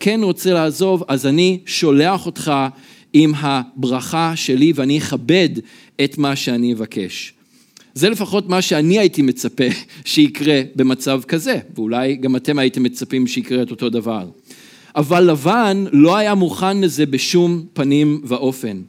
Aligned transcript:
כן 0.00 0.20
רוצה 0.22 0.52
לעזוב, 0.52 1.04
אז 1.08 1.26
אני 1.26 1.60
שולח 1.66 2.26
אותך 2.26 2.52
עם 3.12 3.32
הברכה 3.36 4.32
שלי 4.36 4.72
ואני 4.74 4.98
אכבד 4.98 5.48
את 6.04 6.18
מה 6.18 6.36
שאני 6.36 6.72
אבקש. 6.72 7.32
זה 7.94 8.10
לפחות 8.10 8.48
מה 8.48 8.62
שאני 8.62 8.98
הייתי 8.98 9.22
מצפה 9.22 9.64
שיקרה 10.04 10.62
במצב 10.76 11.20
כזה, 11.28 11.58
ואולי 11.74 12.16
גם 12.16 12.36
אתם 12.36 12.58
הייתם 12.58 12.82
מצפים 12.82 13.26
שיקרה 13.26 13.62
את 13.62 13.70
אותו 13.70 13.88
דבר. 13.88 14.28
אבל 14.96 15.30
לבן 15.30 15.84
לא 15.92 16.16
היה 16.16 16.34
מוכן 16.34 16.80
לזה 16.80 17.06
בשום 17.06 17.66
פנים 17.72 18.20
ואופן. 18.24 18.82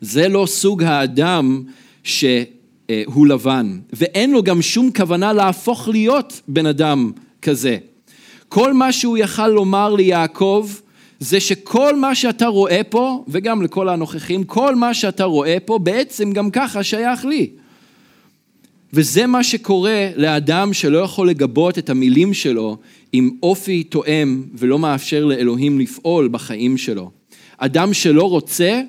זה 0.00 0.28
לא 0.28 0.46
סוג 0.46 0.82
האדם 0.82 1.62
שהוא 2.04 3.26
לבן, 3.26 3.78
ואין 3.92 4.30
לו 4.30 4.42
גם 4.42 4.62
שום 4.62 4.90
כוונה 4.96 5.32
להפוך 5.32 5.88
להיות 5.88 6.40
בן 6.48 6.66
אדם 6.66 7.12
כזה. 7.42 7.78
כל 8.50 8.72
מה 8.72 8.92
שהוא 8.92 9.18
יכל 9.18 9.48
לומר 9.48 9.94
ליעקב 9.94 10.68
זה 11.20 11.40
שכל 11.40 11.96
מה 11.96 12.14
שאתה 12.14 12.46
רואה 12.46 12.80
פה, 12.84 13.24
וגם 13.28 13.62
לכל 13.62 13.88
הנוכחים, 13.88 14.44
כל 14.44 14.74
מה 14.74 14.94
שאתה 14.94 15.24
רואה 15.24 15.56
פה 15.64 15.78
בעצם 15.78 16.32
גם 16.32 16.50
ככה 16.50 16.82
שייך 16.82 17.24
לי. 17.24 17.50
וזה 18.92 19.26
מה 19.26 19.44
שקורה 19.44 20.08
לאדם 20.16 20.72
שלא 20.72 20.98
יכול 20.98 21.28
לגבות 21.28 21.78
את 21.78 21.90
המילים 21.90 22.34
שלו 22.34 22.76
עם 23.12 23.30
אופי 23.42 23.82
תואם 23.82 24.42
ולא 24.54 24.78
מאפשר 24.78 25.24
לאלוהים 25.24 25.80
לפעול 25.80 26.28
בחיים 26.28 26.76
שלו. 26.76 27.10
אדם 27.58 27.94
שלא 27.94 28.30
רוצה 28.30 28.80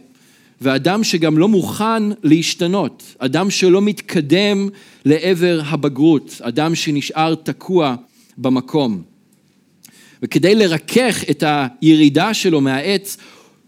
ואדם 0.62 1.04
שגם 1.04 1.38
לא 1.38 1.48
מוכן 1.48 2.04
להשתנות, 2.24 3.16
אדם 3.18 3.50
שלא 3.50 3.82
מתקדם 3.82 4.70
לעבר 5.06 5.62
הבגרות, 5.66 6.42
אדם 6.44 6.76
שנשאר 6.76 7.36
תקוע 7.36 7.96
במקום. 8.38 9.11
וכדי 10.22 10.56
לרכך 10.56 11.24
את 11.30 11.44
הירידה 11.48 12.34
שלו 12.34 12.62
מהעץ, 12.62 13.18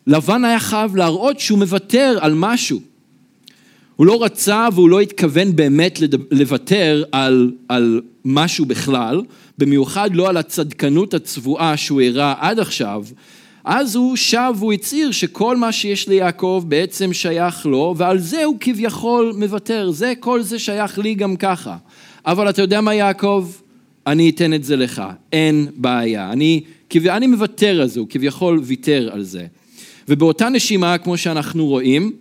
לבן 0.08 0.46
היה 0.46 0.60
חייב 0.60 0.96
להראות 0.96 1.40
שהוא 1.40 1.60
מוותר 1.60 2.18
על 2.22 2.34
משהו. 2.36 2.80
הוא 3.96 4.06
לא 4.06 4.24
רצה 4.24 4.68
והוא 4.74 4.90
לא 4.90 5.00
התכוון 5.00 5.56
באמת 5.56 6.00
לוותר 6.32 7.04
על, 7.12 7.52
על 7.70 8.02
משהו 8.26 8.66
בכלל, 8.66 9.22
במיוחד 9.58 10.16
לא 10.16 10.30
על 10.30 10.38
הצדקנות 10.38 11.14
הצבועה 11.14 11.78
שהוא 11.78 12.02
הראה 12.02 12.34
עד 12.40 12.60
עכשיו, 12.60 13.04
אז 13.66 13.96
הוא 13.96 14.16
שב 14.16 14.54
והוא 14.56 14.74
הצהיר 14.74 15.12
שכל 15.12 15.58
מה 15.58 15.72
שיש 15.72 16.08
ליעקב 16.08 16.64
בעצם 16.68 17.14
שייך 17.14 17.66
לו, 17.66 17.94
ועל 17.98 18.20
זה 18.20 18.44
הוא 18.44 18.58
כביכול 18.60 19.34
מוותר, 19.38 19.92
זה, 19.92 20.14
כל 20.20 20.42
זה 20.42 20.60
שייך 20.60 21.00
לי 21.00 21.14
גם 21.14 21.36
ככה. 21.36 21.78
אבל 22.26 22.50
אתה 22.50 22.62
יודע 22.62 22.82
מה 22.82 22.94
יעקב? 22.94 23.48
אני 24.08 24.30
אתן 24.30 24.54
את 24.54 24.64
זה 24.64 24.76
לך, 24.76 25.04
אין 25.32 25.68
בעיה. 25.76 26.32
אני, 26.32 26.62
אני 26.96 27.28
מוותר 27.28 27.82
על 27.82 27.88
זה, 27.88 28.00
הוא 28.00 28.08
כביכול 28.10 28.60
ויתר 28.64 29.10
על 29.14 29.24
זה. 29.24 29.46
ובאותה 30.10 30.50
נשימה, 30.50 30.98
כמו 30.98 31.18
שאנחנו 31.18 31.66
רואים, 31.66 32.12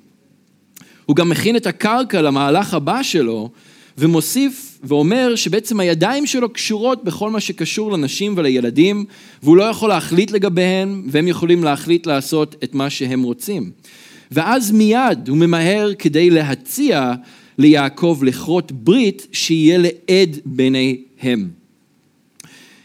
הוא 1.06 1.16
גם 1.16 1.28
מכין 1.28 1.56
את 1.56 1.66
הקרקע 1.66 2.22
למהלך 2.22 2.74
הבא 2.74 3.02
שלו, 3.02 3.50
ומוסיף 3.98 4.78
ואומר 4.82 5.36
שבעצם 5.36 5.80
הידיים 5.80 6.26
שלו 6.26 6.48
קשורות 6.48 7.04
בכל 7.04 7.30
מה 7.30 7.40
שקשור 7.40 7.92
לנשים 7.92 8.34
ולילדים, 8.36 9.04
והוא 9.42 9.56
לא 9.56 9.62
יכול 9.62 9.88
להחליט 9.88 10.30
לגביהם, 10.30 11.06
והם 11.10 11.28
יכולים 11.28 11.64
להחליט 11.64 12.06
לעשות 12.06 12.56
את 12.64 12.74
מה 12.74 12.90
שהם 12.90 13.22
רוצים. 13.22 13.70
ואז 14.30 14.70
מיד 14.70 15.28
הוא 15.28 15.36
ממהר 15.36 15.90
כדי 15.98 16.30
להציע 16.30 17.14
ליעקב 17.58 18.20
לכרות 18.22 18.72
ברית 18.72 19.26
שיהיה 19.32 19.78
לעד 19.78 20.38
ביניהם. 20.44 21.61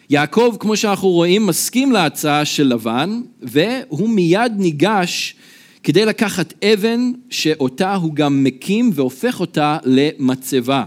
יעקב, 0.10 0.56
כמו 0.60 0.78
שאנחנו 0.78 1.10
רואים, 1.10 1.46
מסכים 1.46 1.92
להצעה 1.92 2.46
של 2.46 2.68
לבן, 2.68 3.22
והוא 3.42 4.10
מיד 4.10 4.54
ניגש 4.56 5.36
כדי 5.84 6.06
לקחת 6.06 6.54
אבן 6.64 7.12
שאותה 7.30 7.96
הוא 7.96 8.14
גם 8.14 8.44
מקים 8.44 8.92
והופך 8.94 9.40
אותה 9.40 9.78
למצבה. 9.84 10.84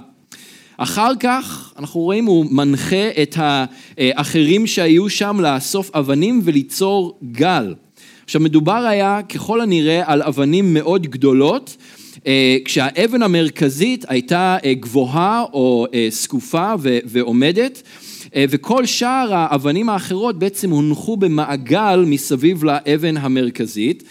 אחר 0.77 1.13
כך 1.21 1.73
אנחנו 1.79 2.01
רואים 2.01 2.25
הוא 2.25 2.47
מנחה 2.51 3.09
את 3.23 3.37
האחרים 3.39 4.67
שהיו 4.67 5.09
שם 5.09 5.41
לאסוף 5.41 5.91
אבנים 5.95 6.41
וליצור 6.45 7.19
גל. 7.33 7.75
עכשיו 8.25 8.41
מדובר 8.41 8.87
היה 8.87 9.21
ככל 9.29 9.61
הנראה 9.61 10.03
על 10.07 10.23
אבנים 10.23 10.75
מאוד 10.75 11.07
גדולות 11.07 11.77
אה, 12.27 12.57
כשהאבן 12.65 13.23
המרכזית 13.23 14.05
הייתה 14.09 14.57
אה, 14.65 14.75
גבוהה 14.75 15.43
או 15.53 15.87
אה, 15.95 16.09
זקופה 16.11 16.75
ועומדת 17.05 17.83
וכל 18.37 18.87
שאר 18.87 19.35
האבנים 19.35 19.89
האחרות 19.89 20.39
בעצם 20.39 20.71
הונחו 20.71 21.17
במעגל 21.17 22.05
מסביב 22.07 22.65
לאבן 22.65 23.17
המרכזית 23.17 24.03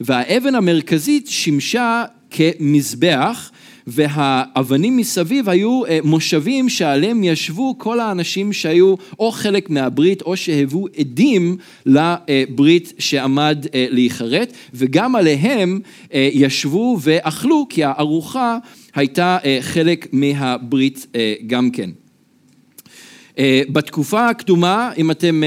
והאבן 0.00 0.54
המרכזית 0.54 1.26
שימשה 1.26 2.04
כמזבח 2.30 3.50
והאבנים 3.86 4.96
מסביב 4.96 5.48
היו 5.48 5.86
אה, 5.86 5.98
מושבים 6.04 6.68
שעליהם 6.68 7.24
ישבו 7.24 7.74
כל 7.78 8.00
האנשים 8.00 8.52
שהיו 8.52 8.94
או 9.18 9.30
חלק 9.30 9.70
מהברית 9.70 10.22
או 10.22 10.36
שהיוו 10.36 10.86
עדים 10.98 11.56
לברית 11.86 12.92
שעמד 12.98 13.66
אה, 13.74 13.86
להיחרט 13.90 14.52
וגם 14.74 15.16
עליהם 15.16 15.80
אה, 16.14 16.28
ישבו 16.32 16.98
ואכלו 17.02 17.66
כי 17.68 17.84
הארוחה 17.84 18.58
הייתה 18.94 19.38
חלק 19.60 20.06
מהברית 20.12 21.06
גם 21.46 21.70
כן. 21.70 21.90
בתקופה 23.68 24.28
הקדומה, 24.28 24.90
אם 24.98 25.10
אתם 25.10 25.42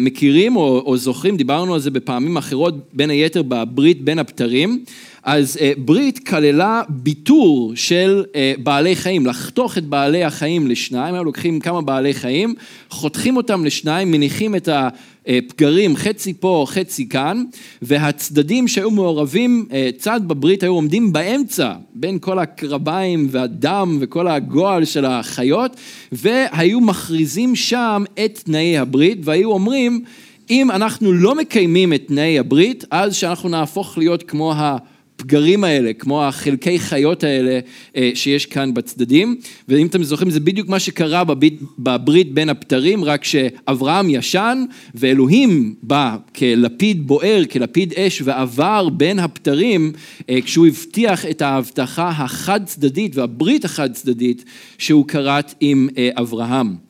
מכירים 0.00 0.56
או, 0.56 0.82
או 0.86 0.96
זוכרים, 0.96 1.36
דיברנו 1.36 1.74
על 1.74 1.80
זה 1.80 1.90
בפעמים 1.90 2.36
אחרות, 2.36 2.74
בין 2.92 3.10
היתר 3.10 3.42
בברית 3.42 4.02
בין 4.02 4.18
הבתרים, 4.18 4.84
אז 5.26 5.58
אה, 5.60 5.72
ברית 5.78 6.28
כללה 6.28 6.82
ביטור 6.88 7.72
של 7.74 8.24
אה, 8.34 8.54
בעלי 8.58 8.96
חיים, 8.96 9.26
לחתוך 9.26 9.78
את 9.78 9.84
בעלי 9.84 10.24
החיים 10.24 10.66
לשניים, 10.66 11.14
היו 11.14 11.24
לוקחים 11.24 11.60
כמה 11.60 11.80
בעלי 11.80 12.14
חיים, 12.14 12.54
חותכים 12.90 13.36
אותם 13.36 13.64
לשניים, 13.64 14.10
מניחים 14.10 14.54
את 14.54 14.68
הפגרים 14.72 15.96
חצי 15.96 16.34
פה, 16.34 16.64
חצי 16.68 17.08
כאן, 17.08 17.44
והצדדים 17.82 18.68
שהיו 18.68 18.90
מעורבים, 18.90 19.66
אה, 19.72 19.90
צד 19.98 20.20
בברית 20.26 20.62
היו 20.62 20.72
עומדים 20.72 21.12
באמצע, 21.12 21.72
בין 21.94 22.18
כל 22.18 22.38
הקרביים 22.38 23.26
והדם 23.30 23.98
וכל 24.00 24.28
הגועל 24.28 24.84
של 24.84 25.04
החיות, 25.04 25.76
והיו 26.12 26.80
מכריזים 26.80 27.56
שם 27.56 28.04
את 28.24 28.40
תנאי 28.44 28.78
הברית, 28.78 29.18
והיו 29.24 29.50
אומרים, 29.50 30.04
אם 30.50 30.70
אנחנו 30.70 31.12
לא 31.12 31.34
מקיימים 31.34 31.92
את 31.92 32.02
תנאי 32.06 32.38
הברית, 32.38 32.84
אז 32.90 33.14
שאנחנו 33.14 33.48
נהפוך 33.48 33.98
להיות 33.98 34.22
כמו 34.22 34.52
ה... 34.52 34.76
הפגרים 35.16 35.64
האלה, 35.64 35.92
כמו 35.92 36.24
החלקי 36.24 36.78
חיות 36.78 37.24
האלה 37.24 37.60
אה, 37.96 38.10
שיש 38.14 38.46
כאן 38.46 38.74
בצדדים, 38.74 39.36
ואם 39.68 39.86
אתם 39.86 40.02
זוכרים 40.02 40.30
זה 40.30 40.40
בדיוק 40.40 40.68
מה 40.68 40.78
שקרה 40.78 41.24
בברית, 41.24 41.60
בברית 41.78 42.34
בין 42.34 42.48
הבתרים, 42.48 43.04
רק 43.04 43.24
שאברהם 43.24 44.10
ישן 44.10 44.64
ואלוהים 44.94 45.74
בא 45.82 46.16
כלפיד 46.36 47.06
בוער, 47.06 47.42
כלפיד 47.52 47.92
אש 47.92 48.22
ועבר 48.24 48.88
בין 48.88 49.18
הבתרים 49.18 49.92
אה, 50.30 50.38
כשהוא 50.44 50.66
הבטיח 50.66 51.26
את 51.26 51.42
ההבטחה 51.42 52.08
החד 52.08 52.60
צדדית 52.64 53.16
והברית 53.16 53.64
החד 53.64 53.92
צדדית 53.92 54.44
שהוא 54.78 55.08
כרת 55.08 55.54
עם 55.60 55.88
אה, 55.98 56.10
אברהם. 56.14 56.86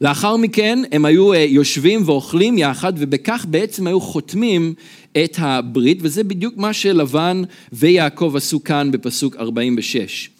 לאחר 0.00 0.36
מכן 0.36 0.78
הם 0.92 1.04
היו 1.04 1.34
יושבים 1.34 2.02
ואוכלים 2.06 2.58
יחד 2.58 2.92
ובכך 2.96 3.46
בעצם 3.48 3.86
היו 3.86 4.00
חותמים 4.00 4.74
את 5.12 5.36
הברית, 5.38 5.98
וזה 6.00 6.24
בדיוק 6.24 6.56
מה 6.56 6.72
שלבן 6.72 7.42
ויעקב 7.72 8.32
עשו 8.36 8.64
כאן 8.64 8.90
בפסוק 8.90 9.36
46. 9.36 10.30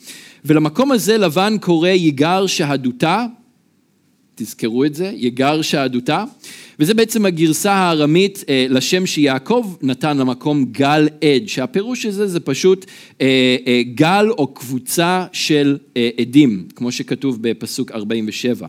ולמקום 0.44 0.92
הזה 0.92 1.18
לבן 1.18 1.56
קורא 1.60 1.88
יגר 1.88 2.46
שהדותה, 2.46 3.26
תזכרו 4.34 4.84
את 4.84 4.94
זה, 4.94 5.12
יגר 5.16 5.62
שהדותה, 5.62 6.24
וזה 6.78 6.94
בעצם 6.94 7.26
הגרסה 7.26 7.72
הארמית 7.72 8.44
אה, 8.48 8.66
לשם 8.68 9.06
שיעקב 9.06 9.74
נתן 9.82 10.18
למקום 10.18 10.64
גל 10.64 11.08
עד, 11.20 11.48
שהפירוש 11.48 12.02
של 12.02 12.10
זה 12.10 12.26
זה 12.26 12.40
פשוט 12.40 12.86
אה, 13.20 13.56
אה, 13.66 13.82
גל 13.94 14.26
או 14.30 14.46
קבוצה 14.46 15.26
של 15.32 15.78
עדים, 16.18 16.68
כמו 16.74 16.92
שכתוב 16.92 17.38
בפסוק 17.40 17.92
47. 17.92 18.68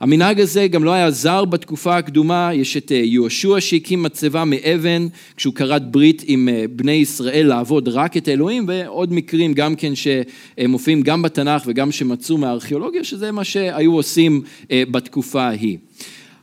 המנהג 0.00 0.40
הזה 0.40 0.66
גם 0.66 0.84
לא 0.84 0.92
היה 0.92 1.10
זר 1.10 1.44
בתקופה 1.44 1.96
הקדומה, 1.96 2.50
יש 2.54 2.76
את 2.76 2.92
אה, 2.92 2.96
יהושע 2.96 3.60
שהקים 3.60 4.02
מצבה 4.02 4.44
מאבן 4.44 5.06
כשהוא 5.36 5.54
כרת 5.54 5.90
ברית 5.90 6.22
עם 6.26 6.48
אה, 6.48 6.64
בני 6.70 6.92
ישראל 6.92 7.46
לעבוד 7.46 7.88
רק 7.88 8.16
את 8.16 8.28
אלוהים 8.28 8.64
ועוד 8.68 9.12
מקרים 9.12 9.52
גם 9.52 9.74
כן 9.76 9.92
שמופיעים 9.94 11.02
גם 11.02 11.22
בתנ"ך 11.22 11.62
וגם 11.66 11.92
שמצאו 11.92 12.38
מהארכיאולוגיה 12.38 13.04
שזה 13.04 13.32
מה 13.32 13.44
שהיו 13.44 13.94
עושים 13.94 14.42
אה, 14.70 14.82
בתקופה 14.90 15.42
ההיא. 15.42 15.78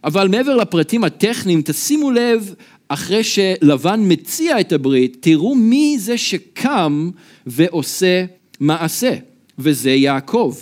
אבל 0.03 0.27
מעבר 0.27 0.55
לפרטים 0.55 1.03
הטכניים 1.03 1.61
תשימו 1.65 2.11
לב 2.11 2.53
אחרי 2.87 3.23
שלבן 3.23 4.01
מציע 4.03 4.59
את 4.59 4.71
הברית 4.73 5.17
תראו 5.19 5.55
מי 5.55 5.95
זה 5.99 6.17
שקם 6.17 7.09
ועושה 7.47 8.25
מעשה 8.59 9.13
וזה 9.59 9.91
יעקב. 9.91 10.55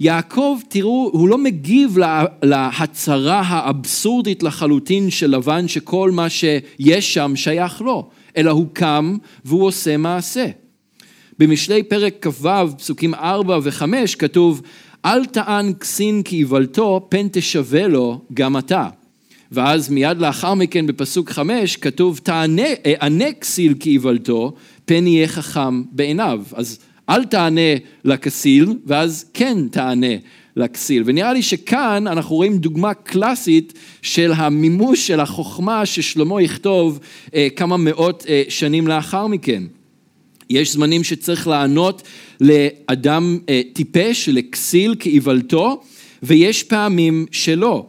יעקב, 0.00 0.58
תראו, 0.68 1.10
הוא 1.12 1.28
לא 1.28 1.38
מגיב 1.38 1.98
להצהרה 2.42 3.40
האבסורדית 3.40 4.42
לחלוטין 4.42 5.10
של 5.10 5.36
לבן 5.36 5.68
שכל 5.68 6.10
מה 6.10 6.30
שיש 6.30 7.14
שם 7.14 7.32
שייך 7.36 7.80
לו, 7.80 8.08
אלא 8.36 8.50
הוא 8.50 8.66
קם 8.72 9.16
והוא 9.44 9.66
עושה 9.66 9.96
מעשה. 9.96 10.46
במשלי 11.38 11.82
פרק 11.82 12.14
כ"ו, 12.20 12.48
פסוקים 12.78 13.14
4 13.14 13.58
ו-5, 13.62 13.82
כתוב, 14.18 14.62
אל 15.04 15.24
טען 15.24 15.72
כסין 15.74 16.22
כאיוולתו, 16.24 17.06
פן 17.08 17.26
תשווה 17.32 17.88
לו 17.88 18.20
גם 18.34 18.56
אתה. 18.56 18.88
ואז 19.52 19.90
מיד 19.90 20.18
לאחר 20.18 20.54
מכן 20.54 20.86
בפסוק 20.86 21.30
5 21.30 21.76
כתוב, 21.76 22.20
תענה, 22.22 22.68
ענה 23.00 23.32
כסיל 23.40 23.74
כאיוולתו, 23.80 24.52
פן 24.84 25.06
יהיה 25.06 25.28
חכם 25.28 25.82
בעיניו. 25.92 26.42
אז 26.52 26.78
אל 27.10 27.24
תענה 27.24 27.70
לכסיל, 28.04 28.74
ואז 28.86 29.24
כן 29.34 29.58
תענה 29.70 30.16
לכסיל. 30.56 31.02
ונראה 31.06 31.32
לי 31.32 31.42
שכאן 31.42 32.06
אנחנו 32.06 32.36
רואים 32.36 32.58
דוגמה 32.58 32.94
קלאסית 32.94 33.72
של 34.02 34.32
המימוש 34.36 35.06
של 35.06 35.20
החוכמה 35.20 35.86
ששלמה 35.86 36.42
יכתוב 36.42 37.00
אה, 37.34 37.48
כמה 37.56 37.76
מאות 37.76 38.26
אה, 38.28 38.42
שנים 38.48 38.88
לאחר 38.88 39.26
מכן. 39.26 39.62
יש 40.50 40.72
זמנים 40.72 41.04
שצריך 41.04 41.48
לענות 41.48 42.02
לאדם 42.40 43.38
אה, 43.48 43.60
טיפש, 43.72 44.28
לכסיל 44.28 44.94
כאיוולתו, 44.98 45.82
ויש 46.22 46.62
פעמים 46.62 47.26
שלא. 47.30 47.86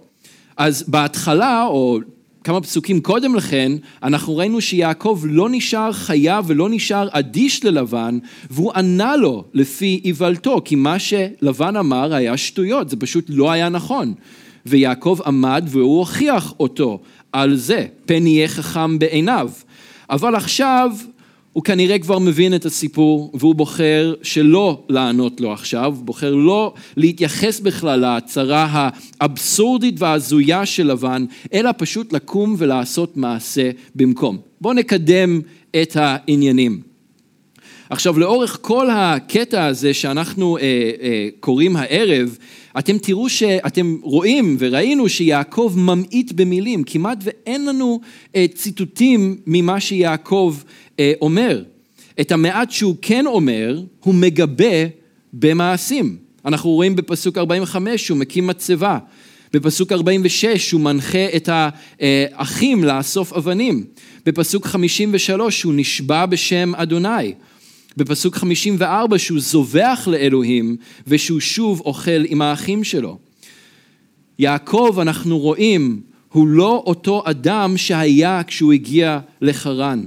אז 0.57 0.83
בהתחלה, 0.87 1.65
או 1.65 1.99
כמה 2.43 2.61
פסוקים 2.61 3.01
קודם 3.01 3.35
לכן, 3.35 3.71
אנחנו 4.03 4.37
ראינו 4.37 4.61
שיעקב 4.61 5.21
לא 5.29 5.47
נשאר 5.51 5.91
חייב 5.91 6.45
ולא 6.47 6.69
נשאר 6.69 7.07
אדיש 7.11 7.65
ללבן, 7.65 8.17
והוא 8.49 8.71
ענה 8.75 9.15
לו 9.15 9.43
לפי 9.53 10.01
איוולתו, 10.05 10.61
כי 10.65 10.75
מה 10.75 10.99
שלבן 10.99 11.75
אמר 11.75 12.13
היה 12.13 12.37
שטויות, 12.37 12.89
זה 12.89 12.97
פשוט 12.97 13.25
לא 13.29 13.51
היה 13.51 13.69
נכון. 13.69 14.13
ויעקב 14.65 15.19
עמד 15.25 15.65
והוא 15.67 15.99
הוכיח 15.99 16.53
אותו 16.59 16.99
על 17.31 17.55
זה, 17.55 17.85
פן 18.05 18.27
יהיה 18.27 18.47
חכם 18.47 18.99
בעיניו. 18.99 19.49
אבל 20.09 20.35
עכשיו 20.35 20.91
הוא 21.53 21.63
כנראה 21.63 21.99
כבר 21.99 22.19
מבין 22.19 22.55
את 22.55 22.65
הסיפור 22.65 23.31
והוא 23.33 23.55
בוחר 23.55 24.13
שלא 24.23 24.83
לענות 24.89 25.41
לו 25.41 25.53
עכשיו, 25.53 25.95
בוחר 25.99 26.35
לא 26.35 26.73
להתייחס 26.97 27.59
בכלל 27.59 27.99
להצהרה 27.99 28.89
האבסורדית 29.19 29.95
וההזויה 29.97 30.65
של 30.65 30.87
לבן, 30.87 31.25
אלא 31.53 31.71
פשוט 31.77 32.13
לקום 32.13 32.55
ולעשות 32.57 33.17
מעשה 33.17 33.71
במקום. 33.95 34.37
בואו 34.61 34.73
נקדם 34.73 35.41
את 35.81 35.95
העניינים. 35.95 36.81
עכשיו 37.89 38.19
לאורך 38.19 38.57
כל 38.61 38.87
הקטע 38.91 39.65
הזה 39.65 39.93
שאנחנו 39.93 40.57
אה, 40.57 40.61
אה, 41.01 41.27
קוראים 41.39 41.75
הערב, 41.75 42.37
אתם 42.79 42.97
תראו 42.97 43.29
שאתם 43.29 43.97
רואים 44.01 44.55
וראינו 44.59 45.09
שיעקב 45.09 45.73
ממעיט 45.77 46.31
במילים, 46.31 46.83
כמעט 46.83 47.17
ואין 47.23 47.65
לנו 47.65 47.99
אה, 48.35 48.45
ציטוטים 48.55 49.37
ממה 49.47 49.79
שיעקב 49.79 50.55
אה, 50.59 50.71
אומר. 51.21 51.63
את 52.21 52.31
המעט 52.31 52.71
שהוא 52.71 52.95
כן 53.01 53.25
אומר, 53.25 53.81
הוא 53.99 54.15
מגבה 54.15 54.85
במעשים. 55.33 56.17
אנחנו 56.45 56.69
רואים 56.69 56.95
בפסוק 56.95 57.37
45 57.37 58.05
שהוא 58.05 58.17
מקים 58.17 58.47
מצבה, 58.47 58.97
בפסוק 59.53 59.91
46 59.91 60.71
הוא 60.71 60.81
מנחה 60.81 61.25
את 61.35 61.49
האחים 61.51 62.83
לאסוף 62.83 63.33
אבנים, 63.33 63.83
בפסוק 64.25 64.67
53 64.67 65.63
הוא 65.63 65.73
נשבע 65.75 66.25
בשם 66.25 66.75
אדוני, 66.75 67.33
בפסוק 67.97 68.35
54 68.35 69.17
שהוא 69.17 69.39
זובח 69.39 70.07
לאלוהים 70.11 70.77
ושהוא 71.07 71.39
שוב 71.39 71.81
אוכל 71.85 72.25
עם 72.27 72.41
האחים 72.41 72.83
שלו. 72.83 73.17
יעקב 74.39 74.97
אנחנו 75.01 75.39
רואים 75.39 76.01
הוא 76.31 76.47
לא 76.47 76.83
אותו 76.85 77.23
אדם 77.25 77.77
שהיה 77.77 78.41
כשהוא 78.47 78.73
הגיע 78.73 79.19
לחרן. 79.41 80.05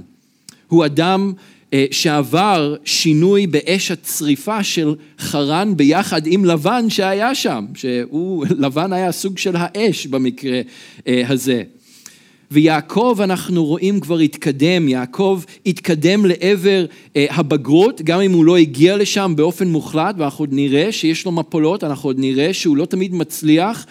הוא 0.67 0.85
אדם 0.85 1.33
אה, 1.73 1.85
שעבר 1.91 2.75
שינוי 2.85 3.47
באש 3.47 3.91
הצריפה 3.91 4.63
של 4.63 4.95
חרן 5.19 5.77
ביחד 5.77 6.21
עם 6.27 6.45
לבן 6.45 6.89
שהיה 6.89 7.35
שם, 7.35 7.65
שהוא, 7.75 8.45
לבן 8.63 8.93
היה 8.93 9.11
סוג 9.11 9.37
של 9.37 9.55
האש 9.55 10.07
במקרה 10.07 10.61
אה, 11.07 11.23
הזה. 11.27 11.63
ויעקב 12.51 13.19
אנחנו 13.23 13.65
רואים 13.65 13.99
כבר 13.99 14.19
התקדם, 14.19 14.89
יעקב 14.89 15.41
התקדם 15.65 16.25
לעבר 16.25 16.85
אה, 17.15 17.25
הבגרות, 17.29 18.01
גם 18.01 18.21
אם 18.21 18.31
הוא 18.31 18.45
לא 18.45 18.57
הגיע 18.57 18.97
לשם 18.97 19.33
באופן 19.35 19.67
מוחלט, 19.67 20.15
ואנחנו 20.17 20.41
עוד 20.41 20.53
נראה 20.53 20.91
שיש 20.91 21.25
לו 21.25 21.31
מפולות, 21.31 21.83
אנחנו 21.83 22.09
עוד 22.09 22.19
נראה 22.19 22.53
שהוא 22.53 22.77
לא 22.77 22.85
תמיד 22.85 23.13
מצליח 23.13 23.85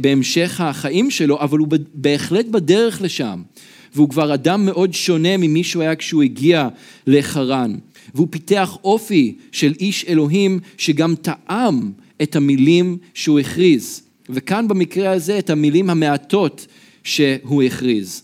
בהמשך 0.00 0.60
החיים 0.60 1.10
שלו, 1.10 1.40
אבל 1.40 1.58
הוא 1.58 1.68
בהחלט 1.94 2.46
בדרך 2.46 3.02
לשם. 3.02 3.42
והוא 3.94 4.08
כבר 4.08 4.34
אדם 4.34 4.66
מאוד 4.66 4.94
שונה 4.94 5.36
ממי 5.36 5.64
שהוא 5.64 5.82
היה 5.82 5.96
כשהוא 5.96 6.22
הגיע 6.22 6.68
לחרן. 7.06 7.76
והוא 8.14 8.28
פיתח 8.30 8.76
אופי 8.84 9.34
של 9.52 9.72
איש 9.80 10.04
אלוהים 10.08 10.60
שגם 10.78 11.14
טעם 11.14 11.92
את 12.22 12.36
המילים 12.36 12.98
שהוא 13.14 13.40
הכריז. 13.40 14.02
וכאן 14.30 14.68
במקרה 14.68 15.10
הזה 15.10 15.38
את 15.38 15.50
המילים 15.50 15.90
המעטות 15.90 16.66
שהוא 17.04 17.62
הכריז. 17.62 18.22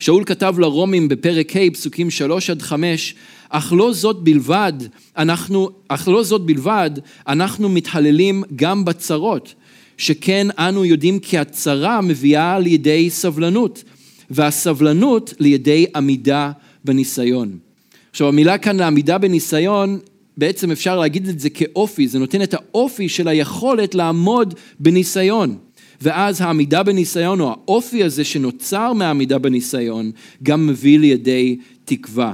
שאול 0.00 0.24
כתב 0.24 0.54
לרומים 0.58 1.08
בפרק 1.08 1.56
ה' 1.56 1.70
פסוקים 1.72 2.10
שלוש 2.10 2.50
עד 2.50 2.62
חמש 2.62 3.14
אך 3.52 3.72
לא 3.76 3.92
זאת 3.92 4.22
בלבד, 4.22 4.72
אנחנו, 5.16 5.70
אך 5.88 6.08
לא 6.08 6.22
זאת 6.22 6.40
בלבד, 6.40 6.90
אנחנו 7.28 7.68
מתהללים 7.68 8.42
גם 8.56 8.84
בצרות, 8.84 9.54
שכן 9.96 10.46
אנו 10.58 10.84
יודעים 10.84 11.18
כי 11.18 11.38
הצרה 11.38 12.00
מביאה 12.00 12.58
לידי 12.58 13.10
סבלנות, 13.10 13.84
והסבלנות 14.32 15.34
לידי 15.38 15.86
עמידה 15.96 16.52
בניסיון. 16.84 17.58
עכשיו 18.10 18.28
המילה 18.28 18.58
כאן 18.58 18.76
לעמידה 18.76 19.18
בניסיון, 19.18 19.98
בעצם 20.36 20.70
אפשר 20.70 20.98
להגיד 20.98 21.28
את 21.28 21.40
זה 21.40 21.50
כאופי, 21.50 22.08
זה 22.08 22.18
נותן 22.18 22.42
את 22.42 22.54
האופי 22.54 23.08
של 23.08 23.28
היכולת 23.28 23.94
לעמוד 23.94 24.54
בניסיון. 24.80 25.56
ואז 26.02 26.40
העמידה 26.40 26.82
בניסיון, 26.82 27.40
או 27.40 27.50
האופי 27.50 28.04
הזה 28.04 28.24
שנוצר 28.24 28.92
מהעמידה 28.92 29.38
בניסיון, 29.38 30.10
גם 30.42 30.66
מביא 30.66 30.98
לידי 30.98 31.56
תקווה. 31.84 32.32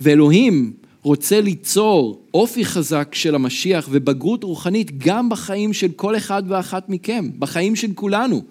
ואלוהים 0.00 0.72
רוצה 1.02 1.40
ליצור 1.40 2.22
אופי 2.34 2.64
חזק 2.64 3.14
של 3.14 3.34
המשיח 3.34 3.88
ובגרות 3.90 4.44
רוחנית 4.44 4.98
גם 4.98 5.28
בחיים 5.28 5.72
של 5.72 5.88
כל 5.96 6.16
אחד 6.16 6.42
ואחת 6.48 6.88
מכם, 6.88 7.30
בחיים 7.38 7.76
של 7.76 7.92
כולנו. 7.94 8.42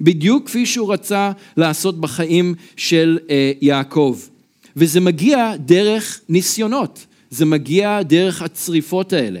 בדיוק 0.00 0.46
כפי 0.46 0.66
שהוא 0.66 0.92
רצה 0.92 1.32
לעשות 1.56 2.00
בחיים 2.00 2.54
של 2.76 3.18
אה, 3.30 3.52
יעקב. 3.60 4.18
וזה 4.76 5.00
מגיע 5.00 5.52
דרך 5.56 6.20
ניסיונות, 6.28 7.06
זה 7.30 7.44
מגיע 7.44 8.02
דרך 8.02 8.42
הצריפות 8.42 9.12
האלה. 9.12 9.40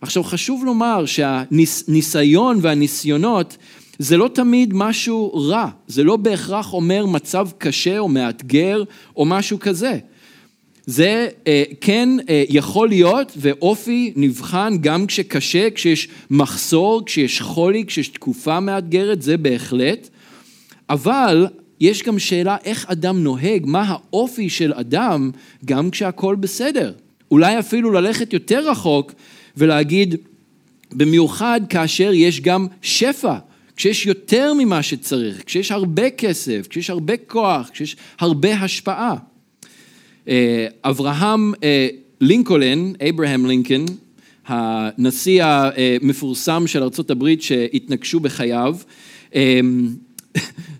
עכשיו 0.00 0.24
חשוב 0.24 0.64
לומר 0.64 1.04
שהניסיון 1.06 2.58
והניסיונות 2.62 3.56
זה 3.98 4.16
לא 4.16 4.30
תמיד 4.34 4.74
משהו 4.74 5.32
רע, 5.34 5.68
זה 5.86 6.04
לא 6.04 6.16
בהכרח 6.16 6.72
אומר 6.72 7.06
מצב 7.06 7.48
קשה 7.58 7.98
או 7.98 8.08
מאתגר 8.08 8.84
או 9.16 9.24
משהו 9.24 9.58
כזה. 9.60 9.98
זה 10.88 11.28
אה, 11.46 11.62
כן 11.80 12.08
אה, 12.28 12.44
יכול 12.48 12.88
להיות 12.88 13.32
ואופי 13.36 14.12
נבחן 14.16 14.76
גם 14.80 15.06
כשקשה, 15.06 15.70
כשיש 15.70 16.08
מחסור, 16.30 17.02
כשיש 17.06 17.40
חולי, 17.40 17.84
כשיש 17.86 18.08
תקופה 18.08 18.60
מאתגרת, 18.60 19.22
זה 19.22 19.36
בהחלט, 19.36 20.08
אבל 20.90 21.46
יש 21.80 22.02
גם 22.02 22.18
שאלה 22.18 22.56
איך 22.64 22.86
אדם 22.90 23.22
נוהג, 23.22 23.62
מה 23.66 23.84
האופי 23.86 24.50
של 24.50 24.72
אדם 24.72 25.30
גם 25.64 25.90
כשהכול 25.90 26.36
בסדר. 26.36 26.92
אולי 27.30 27.58
אפילו 27.58 27.90
ללכת 27.90 28.32
יותר 28.32 28.70
רחוק 28.70 29.12
ולהגיד, 29.56 30.14
במיוחד 30.92 31.60
כאשר 31.68 32.12
יש 32.12 32.40
גם 32.40 32.66
שפע, 32.82 33.34
כשיש 33.76 34.06
יותר 34.06 34.52
ממה 34.58 34.82
שצריך, 34.82 35.42
כשיש 35.46 35.72
הרבה 35.72 36.10
כסף, 36.10 36.66
כשיש 36.70 36.90
הרבה 36.90 37.16
כוח, 37.16 37.68
כשיש 37.72 37.96
הרבה 38.18 38.54
השפעה. 38.54 39.27
אה, 40.28 40.66
אברהם 40.84 41.52
אה, 41.62 41.88
לינקולן, 42.20 42.92
אברהם 43.08 43.46
לינקולן, 43.46 43.84
הנשיא 44.46 45.44
המפורסם 45.44 46.66
של 46.66 46.82
ארה"ב 46.82 47.40
שהתנגשו 47.40 48.20
בחייו, 48.20 48.76
אה, 49.34 49.60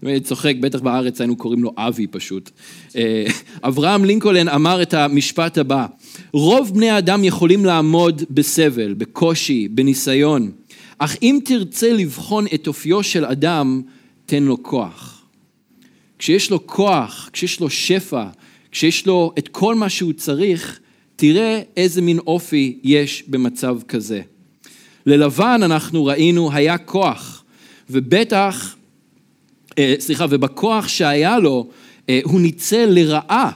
אני 0.03 0.21
צוחק, 0.29 0.55
בטח 0.61 0.81
בארץ 0.81 1.21
היינו 1.21 1.37
קוראים 1.37 1.63
לו 1.63 1.73
אבי 1.77 2.07
פשוט. 2.07 2.51
אברהם 3.63 4.05
לינקולן 4.05 4.49
אמר 4.49 4.83
את 4.83 4.95
המשפט 4.95 5.59
הבא, 5.59 5.87
רוב 6.33 6.75
בני 6.75 6.91
האדם 6.91 7.25
יכולים 7.25 7.65
לעמוד 7.65 8.23
בסבל, 8.31 8.95
בקושי, 8.95 9.69
בניסיון, 9.69 10.51
אך 10.99 11.17
אם 11.23 11.39
תרצה 11.45 11.93
לבחון 11.93 12.45
את 12.55 12.67
אופיו 12.67 13.03
של 13.03 13.25
אדם, 13.25 13.83
תן 14.27 14.43
לו 14.43 14.63
כוח. 14.63 15.23
כשיש 16.19 16.51
לו 16.51 16.67
כוח, 16.67 17.31
כשיש 17.33 17.61
לו 17.61 17.71
שפע, 17.71 18.25
כשיש 18.79 19.07
לו 19.07 19.33
את 19.39 19.49
כל 19.49 19.75
מה 19.75 19.89
שהוא 19.89 20.13
צריך, 20.13 20.81
תראה 21.17 21.63
איזה 21.77 22.03
מין 22.03 22.19
אופי 22.19 22.79
יש 22.83 23.25
במצב 23.27 23.79
כזה. 23.89 24.21
ללבן 25.07 25.61
אנחנו 25.65 26.05
ראינו 26.05 26.53
היה 26.53 26.79
כוח, 26.79 27.45
ובטח, 27.91 28.77
אה, 29.79 29.95
סליחה, 29.99 30.27
ובכוח 30.31 30.89
שהיה 30.89 31.39
לו, 31.39 31.69
אה, 32.09 32.21
הוא 32.25 32.41
ניצל 32.41 32.87
לרעה 32.91 33.51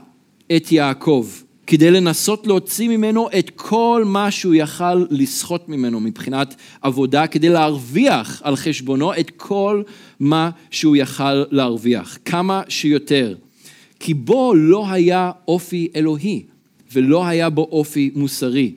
את 0.56 0.72
יעקב, 0.72 1.28
כדי 1.66 1.90
לנסות 1.90 2.46
להוציא 2.46 2.88
ממנו 2.88 3.28
את 3.38 3.50
כל 3.56 4.02
מה 4.06 4.30
שהוא 4.30 4.54
יכל 4.54 5.04
לסחוט 5.10 5.68
ממנו 5.68 6.00
מבחינת 6.00 6.54
עבודה, 6.80 7.26
כדי 7.26 7.48
להרוויח 7.48 8.40
על 8.44 8.56
חשבונו 8.56 9.14
את 9.14 9.30
כל 9.36 9.82
מה 10.20 10.50
שהוא 10.70 10.96
יכל 10.96 11.44
להרוויח, 11.50 12.18
כמה 12.24 12.62
שיותר. 12.68 13.34
כי 14.04 14.14
בו 14.14 14.54
לא 14.54 14.90
היה 14.90 15.30
אופי 15.48 15.88
אלוהי, 15.96 16.42
ולא 16.92 17.26
היה 17.26 17.50
בו 17.50 17.68
אופי 17.72 18.10
מוסרי. 18.14 18.72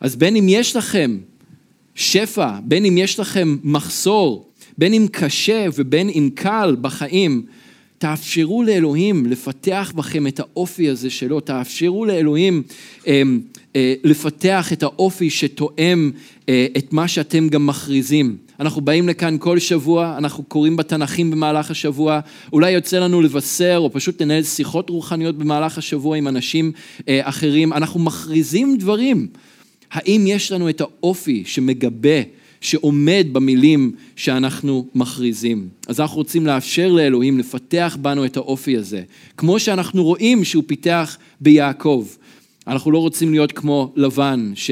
אז 0.00 0.16
בין 0.16 0.36
אם 0.36 0.48
יש 0.48 0.76
לכם 0.76 1.18
שפע, 1.94 2.50
בין 2.64 2.84
אם 2.84 2.98
יש 2.98 3.20
לכם 3.20 3.56
מחסור, 3.64 4.48
בין 4.78 4.94
אם 4.94 5.06
קשה 5.12 5.66
ובין 5.76 6.08
אם 6.08 6.30
קל 6.34 6.76
בחיים, 6.80 7.42
תאפשרו 7.98 8.62
לאלוהים 8.62 9.26
לפתח 9.26 9.92
בכם 9.96 10.26
את 10.26 10.40
האופי 10.40 10.88
הזה 10.88 11.10
שלו, 11.10 11.40
תאפשרו 11.40 12.04
לאלוהים 12.04 12.62
אה, 13.06 13.22
אה, 13.76 13.94
לפתח 14.04 14.72
את 14.72 14.82
האופי 14.82 15.30
שתואם 15.30 16.10
אה, 16.48 16.66
את 16.78 16.92
מה 16.92 17.08
שאתם 17.08 17.48
גם 17.48 17.66
מכריזים. 17.66 18.36
אנחנו 18.60 18.80
באים 18.80 19.08
לכאן 19.08 19.36
כל 19.38 19.58
שבוע, 19.58 20.14
אנחנו 20.18 20.44
קוראים 20.44 20.76
בתנ"כים 20.76 21.30
במהלך 21.30 21.70
השבוע, 21.70 22.20
אולי 22.52 22.70
יוצא 22.70 22.98
לנו 22.98 23.20
לבשר 23.20 23.76
או 23.78 23.92
פשוט 23.92 24.22
לנהל 24.22 24.42
שיחות 24.42 24.90
רוחניות 24.90 25.38
במהלך 25.38 25.78
השבוע 25.78 26.16
עם 26.16 26.28
אנשים 26.28 26.72
אה, 27.08 27.20
אחרים, 27.22 27.72
אנחנו 27.72 28.00
מכריזים 28.00 28.76
דברים. 28.78 29.26
האם 29.92 30.24
יש 30.26 30.52
לנו 30.52 30.68
את 30.68 30.80
האופי 30.80 31.42
שמגבה, 31.46 32.20
שעומד 32.60 33.26
במילים 33.32 33.92
שאנחנו 34.16 34.86
מכריזים? 34.94 35.68
אז 35.88 36.00
אנחנו 36.00 36.16
רוצים 36.16 36.46
לאפשר 36.46 36.92
לאלוהים 36.92 37.38
לפתח 37.38 37.96
בנו 38.00 38.24
את 38.24 38.36
האופי 38.36 38.76
הזה, 38.76 39.02
כמו 39.36 39.58
שאנחנו 39.58 40.04
רואים 40.04 40.44
שהוא 40.44 40.64
פיתח 40.66 41.16
ביעקב. 41.40 42.06
אנחנו 42.66 42.90
לא 42.90 42.98
רוצים 42.98 43.30
להיות 43.30 43.52
כמו 43.52 43.92
לבן, 43.96 44.52
ש... 44.54 44.70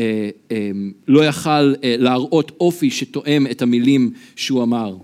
אה, 0.00 0.30
אה, 0.50 0.70
לא 1.08 1.24
יכל 1.24 1.50
אה, 1.50 1.94
להראות 1.98 2.52
אופי 2.60 2.90
שתואם 2.90 3.46
את 3.50 3.62
המילים 3.62 4.12
שהוא 4.36 4.62
אמר. 4.62 4.96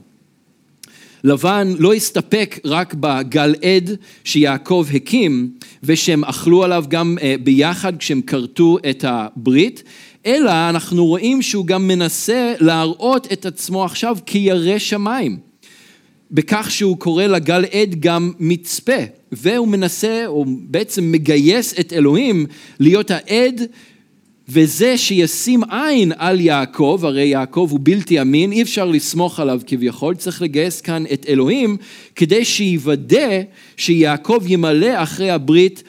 לבן 1.24 1.68
לא 1.78 1.94
הסתפק 1.94 2.58
רק 2.64 2.94
בגל 2.94 3.54
עד 3.62 3.90
שיעקב 4.24 4.86
הקים 4.94 5.50
ושהם 5.82 6.24
אכלו 6.24 6.64
עליו 6.64 6.84
גם 6.88 7.18
ביחד 7.42 7.96
כשהם 7.96 8.20
כרתו 8.22 8.78
את 8.90 9.04
הברית, 9.08 9.82
אלא 10.26 10.50
אנחנו 10.50 11.06
רואים 11.06 11.42
שהוא 11.42 11.66
גם 11.66 11.88
מנסה 11.88 12.54
להראות 12.60 13.32
את 13.32 13.46
עצמו 13.46 13.84
עכשיו 13.84 14.16
כירא 14.26 14.78
שמיים. 14.78 15.38
בכך 16.30 16.70
שהוא 16.70 16.98
קורא 16.98 17.24
לגל 17.24 17.64
עד 17.72 17.94
גם 18.00 18.32
מצפה, 18.38 19.02
והוא 19.32 19.68
מנסה, 19.68 20.26
או 20.26 20.44
בעצם 20.46 21.12
מגייס 21.12 21.80
את 21.80 21.92
אלוהים 21.92 22.46
להיות 22.80 23.10
העד 23.10 23.60
וזה 24.48 24.98
שישים 24.98 25.60
עין 25.70 26.12
על 26.16 26.40
יעקב, 26.40 27.00
הרי 27.02 27.24
יעקב 27.24 27.68
הוא 27.70 27.80
בלתי 27.82 28.20
אמין, 28.20 28.52
אי 28.52 28.62
אפשר 28.62 28.84
לסמוך 28.84 29.40
עליו 29.40 29.60
כביכול, 29.66 30.14
צריך 30.14 30.42
לגייס 30.42 30.80
כאן 30.80 31.04
את 31.12 31.26
אלוהים 31.28 31.76
כדי 32.16 32.44
שיוודא 32.44 33.40
שיעקב 33.76 34.42
ימלא 34.46 35.02
אחרי 35.02 35.30
הברית 35.30 35.82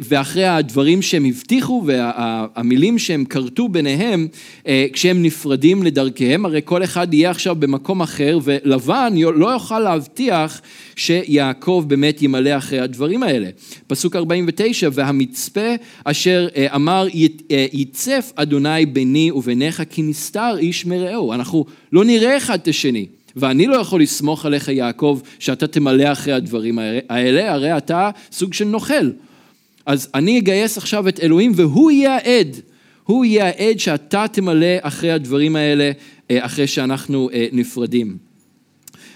ואחרי 0.00 0.44
הדברים 0.44 1.02
שהם 1.02 1.24
הבטיחו 1.24 1.84
והמילים 1.86 2.98
שהם 2.98 3.24
כרתו 3.24 3.68
ביניהם 3.68 4.28
אה, 4.66 4.86
כשהם 4.92 5.22
נפרדים 5.22 5.82
לדרכיהם, 5.82 6.46
הרי 6.46 6.60
כל 6.64 6.84
אחד 6.84 7.14
יהיה 7.14 7.30
עכשיו 7.30 7.54
במקום 7.54 8.02
אחר 8.02 8.38
ולבן 8.44 9.12
לא 9.16 9.46
יוכל 9.46 9.78
להבטיח 9.78 10.60
שיעקב 10.96 11.84
באמת 11.88 12.22
ימלא 12.22 12.56
אחרי 12.56 12.78
הדברים 12.78 13.22
האלה. 13.22 13.48
פסוק 13.86 14.16
49, 14.16 14.88
והמצפה 14.92 15.74
אשר 16.04 16.48
אה, 16.56 16.66
אמר 16.74 17.06
ייצף 17.72 18.32
אדוני 18.34 18.86
ביני 18.86 19.30
וביניך 19.30 19.82
כי 19.90 20.02
נסתר 20.02 20.56
איש 20.58 20.86
מרעהו, 20.86 21.32
אנחנו 21.32 21.64
לא 21.92 22.04
נראה 22.04 22.36
אחד 22.36 22.58
את 22.62 22.68
השני. 22.68 23.06
ואני 23.36 23.66
לא 23.66 23.76
יכול 23.76 24.02
לסמוך 24.02 24.46
עליך 24.46 24.68
יעקב 24.68 25.20
שאתה 25.38 25.66
תמלא 25.66 26.12
אחרי 26.12 26.32
הדברים 26.32 26.78
האלה, 27.08 27.52
הרי 27.52 27.76
אתה 27.76 28.10
סוג 28.32 28.54
של 28.54 28.64
נוכל. 28.64 29.10
אז 29.88 30.08
אני 30.14 30.38
אגייס 30.38 30.78
עכשיו 30.78 31.08
את 31.08 31.20
אלוהים 31.20 31.52
והוא 31.54 31.90
יהיה 31.90 32.16
העד. 32.16 32.56
הוא 33.04 33.24
יהיה 33.24 33.46
העד 33.46 33.78
שאתה 33.78 34.24
תמלא 34.32 34.76
אחרי 34.80 35.12
הדברים 35.12 35.56
האלה 35.56 35.90
אה, 36.30 36.44
אחרי 36.46 36.66
שאנחנו 36.66 37.30
אה, 37.32 37.46
נפרדים. 37.52 38.16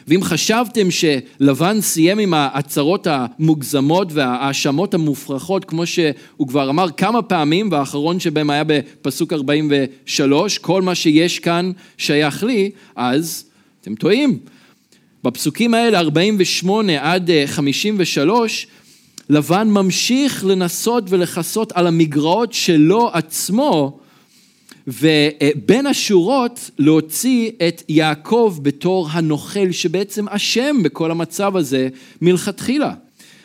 ואם 0.09 0.23
חשבתם 0.23 0.89
שלבן 0.91 1.81
סיים 1.81 2.19
עם 2.19 2.35
ההצהרות 2.35 3.07
המוגזמות 3.11 4.09
וההאשמות 4.13 4.95
המופרכות, 4.95 5.65
כמו 5.65 5.87
שהוא 5.87 6.49
כבר 6.49 6.71
אמר 6.71 6.91
כמה 6.97 7.23
פעמים, 7.23 7.73
והאחרון 7.73 8.21
שבהם 8.21 8.51
היה 8.51 8.65
בפסוק 8.67 9.33
43, 9.33 10.59
כל 10.59 10.83
מה 10.83 10.95
שיש 10.95 11.39
כאן 11.39 11.73
שייך 11.99 12.45
לי, 12.45 12.71
אז 12.97 13.45
אתם 13.81 13.95
טועים. 13.95 14.39
בפסוקים 15.25 15.75
האלה, 15.75 15.99
48 15.99 17.13
עד 17.13 17.31
53, 17.47 18.67
אה, 18.67 18.82
לבן 19.33 19.69
ממשיך 19.71 20.45
לנסות 20.45 21.05
ולכסות 21.09 21.73
על 21.73 21.87
המגרעות 21.87 22.53
שלו 22.53 23.11
עצמו, 23.13 23.99
ובין 24.87 25.87
השורות 25.87 26.71
להוציא 26.79 27.51
את 27.69 27.83
יעקב 27.89 28.59
בתור 28.63 29.09
הנוכל 29.11 29.73
שבעצם 29.73 30.29
אשם 30.29 30.77
בכל 30.83 31.11
המצב 31.11 31.57
הזה 31.57 31.89
מלכתחילה. 32.23 32.95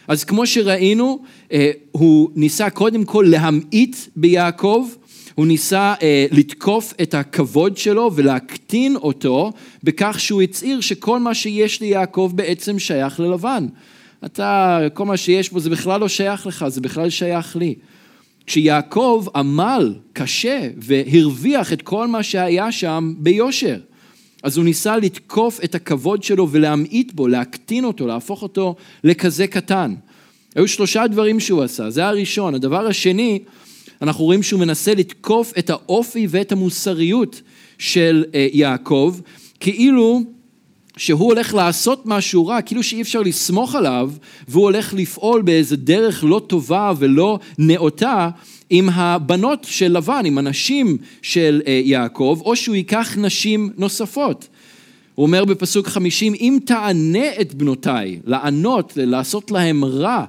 אז 0.08 0.24
כמו 0.24 0.48
שראינו, 0.48 1.20
אה, 1.52 1.72
הוא 1.92 2.30
ניסה 2.36 2.70
קודם 2.70 3.06
כל 3.06 3.26
להמעיט 3.28 3.96
ביעקב, 4.16 4.88
הוא 5.36 5.48
ניסה 5.48 5.94
אה, 6.02 6.26
לתקוף 6.32 6.94
את 7.02 7.14
הכבוד 7.14 7.78
שלו 7.78 8.12
ולהקטין 8.16 8.96
אותו 8.96 9.52
בכך 9.84 10.20
שהוא 10.20 10.42
הצהיר 10.42 10.82
שכל 10.82 11.20
מה 11.20 11.34
שיש 11.34 11.82
ליעקב 11.82 12.32
בעצם 12.36 12.80
שייך 12.80 13.20
ללבן. 13.20 13.68
אתה, 14.26 14.80
כל 14.94 15.06
מה 15.06 15.18
שיש 15.18 15.50
פה 15.50 15.60
זה 15.60 15.70
בכלל 15.70 16.00
לא 16.00 16.08
שייך 16.08 16.48
לך, 16.48 16.66
זה 16.68 16.82
בכלל 16.82 17.10
שייך 17.10 17.56
לי. 17.56 17.76
כשיעקב 18.48 19.26
עמל 19.36 19.96
קשה 20.14 20.70
והרוויח 20.78 21.74
את 21.74 21.82
כל 21.82 22.08
מה 22.08 22.24
שהיה 22.24 22.72
שם 22.72 23.14
ביושר. 23.18 23.80
אז 24.44 24.58
הוא 24.58 24.66
ניסה 24.66 24.98
לתקוף 24.98 25.60
את 25.64 25.76
הכבוד 25.76 26.24
שלו 26.24 26.48
ולהמעיט 26.52 27.12
בו, 27.14 27.28
להקטין 27.28 27.86
אותו, 27.86 28.08
להפוך 28.08 28.44
אותו 28.44 28.76
לכזה 29.04 29.48
קטן. 29.48 29.96
היו 30.56 30.68
שלושה 30.68 31.08
דברים 31.08 31.40
שהוא 31.40 31.64
עשה, 31.64 31.90
זה 31.90 32.06
הראשון. 32.06 32.56
הדבר 32.56 32.88
השני, 32.88 33.40
אנחנו 34.02 34.24
רואים 34.26 34.44
שהוא 34.44 34.60
מנסה 34.60 34.94
לתקוף 34.94 35.54
את 35.58 35.70
האופי 35.70 36.28
ואת 36.30 36.52
המוסריות 36.52 37.42
של 37.78 38.26
אה, 38.36 38.48
יעקב, 38.54 39.16
כאילו 39.60 40.22
שהוא 40.98 41.26
הולך 41.26 41.54
לעשות 41.54 42.02
משהו 42.06 42.48
רע, 42.48 42.62
כאילו 42.62 42.84
שאי 42.84 43.02
אפשר 43.02 43.22
לסמוך 43.22 43.76
עליו, 43.76 44.12
והוא 44.48 44.64
הולך 44.64 44.94
לפעול 44.94 45.42
באיזה 45.42 45.76
דרך 45.76 46.24
לא 46.24 46.42
טובה 46.48 46.92
ולא 46.98 47.40
נאותה 47.58 48.30
עם 48.70 48.90
הבנות 48.90 49.68
של 49.70 49.98
לבן, 49.98 50.22
עם 50.26 50.38
הנשים 50.38 50.98
של 51.22 51.62
אה, 51.68 51.82
יעקב, 51.84 52.40
או 52.46 52.56
שהוא 52.56 52.76
ייקח 52.76 53.18
נשים 53.18 53.70
נוספות. 53.78 54.48
הוא 55.16 55.26
אומר 55.26 55.46
בפסוק 55.46 55.88
חמישים, 55.88 56.34
אם 56.34 56.58
תענה 56.66 57.42
את 57.42 57.54
בנותיי, 57.54 58.20
לענות, 58.26 58.94
לעשות 58.96 59.52
להם 59.52 59.86
רע, 59.86 60.26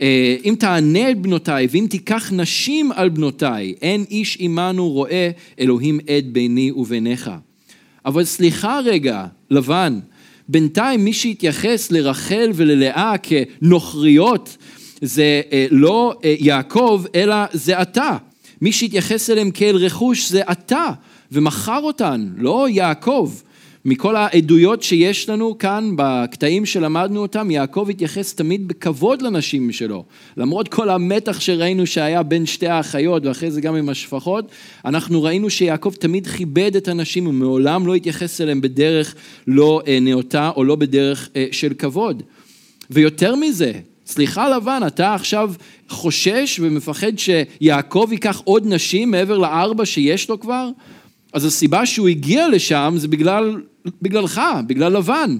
אה, 0.00 0.36
אם 0.44 0.54
תענה 0.58 1.10
את 1.10 1.20
בנותיי 1.20 1.66
ואם 1.70 1.86
תיקח 1.90 2.32
נשים 2.32 2.92
על 2.92 3.08
בנותיי, 3.08 3.74
אין 3.82 4.04
איש 4.10 4.36
עמנו 4.40 4.90
רואה 4.90 5.30
אלוהים 5.60 6.00
עד 6.08 6.24
ביני 6.32 6.70
וביניך. 6.70 7.30
אבל 8.06 8.24
סליחה 8.24 8.80
רגע, 8.84 9.26
לבן, 9.50 10.00
בינתיים 10.48 11.04
מי 11.04 11.12
שהתייחס 11.12 11.92
לרחל 11.92 12.50
וללאה 12.54 13.14
כנוכריות 13.22 14.56
זה 15.02 15.42
אה, 15.52 15.66
לא 15.70 16.14
אה, 16.24 16.34
יעקב, 16.38 17.04
אלא 17.14 17.36
זה 17.52 17.82
אתה. 17.82 18.16
מי 18.60 18.72
שהתייחס 18.72 19.30
אליהם 19.30 19.50
כאל 19.50 19.76
רכוש 19.76 20.30
זה 20.30 20.42
אתה, 20.52 20.90
ומכר 21.32 21.80
אותן, 21.82 22.28
לא 22.36 22.66
יעקב. 22.68 23.32
מכל 23.86 24.16
העדויות 24.16 24.82
שיש 24.82 25.28
לנו 25.28 25.58
כאן 25.58 25.90
בקטעים 25.96 26.66
שלמדנו 26.66 27.22
אותם, 27.22 27.50
יעקב 27.50 27.86
התייחס 27.90 28.34
תמיד 28.34 28.68
בכבוד 28.68 29.22
לנשים 29.22 29.72
שלו. 29.72 30.04
למרות 30.36 30.68
כל 30.68 30.90
המתח 30.90 31.40
שראינו 31.40 31.86
שהיה 31.86 32.22
בין 32.22 32.46
שתי 32.46 32.68
האחיות 32.68 33.26
ואחרי 33.26 33.50
זה 33.50 33.60
גם 33.60 33.74
עם 33.74 33.88
השפחות, 33.88 34.48
אנחנו 34.84 35.22
ראינו 35.22 35.50
שיעקב 35.50 35.94
תמיד 35.98 36.26
כיבד 36.26 36.76
את 36.76 36.88
הנשים 36.88 37.26
ומעולם 37.26 37.86
לא 37.86 37.94
התייחס 37.94 38.40
אליהם 38.40 38.60
בדרך 38.60 39.14
לא 39.46 39.80
אה, 39.86 39.98
נאותה 40.00 40.50
או 40.56 40.64
לא 40.64 40.76
בדרך 40.76 41.28
אה, 41.36 41.46
של 41.52 41.74
כבוד. 41.74 42.22
ויותר 42.90 43.34
מזה, 43.34 43.72
סליחה 44.06 44.56
לבן, 44.56 44.80
אתה 44.86 45.14
עכשיו 45.14 45.52
חושש 45.88 46.60
ומפחד 46.62 47.12
שיעקב 47.16 48.08
ייקח 48.12 48.40
עוד 48.44 48.66
נשים 48.66 49.10
מעבר 49.10 49.38
לארבע 49.38 49.86
שיש 49.86 50.30
לו 50.30 50.40
כבר? 50.40 50.68
אז 51.34 51.44
הסיבה 51.44 51.86
שהוא 51.86 52.08
הגיע 52.08 52.48
לשם 52.48 52.94
זה 52.96 53.08
בגלל, 53.08 53.62
בגללך, 54.02 54.40
בגלל 54.66 54.96
לבן. 54.96 55.36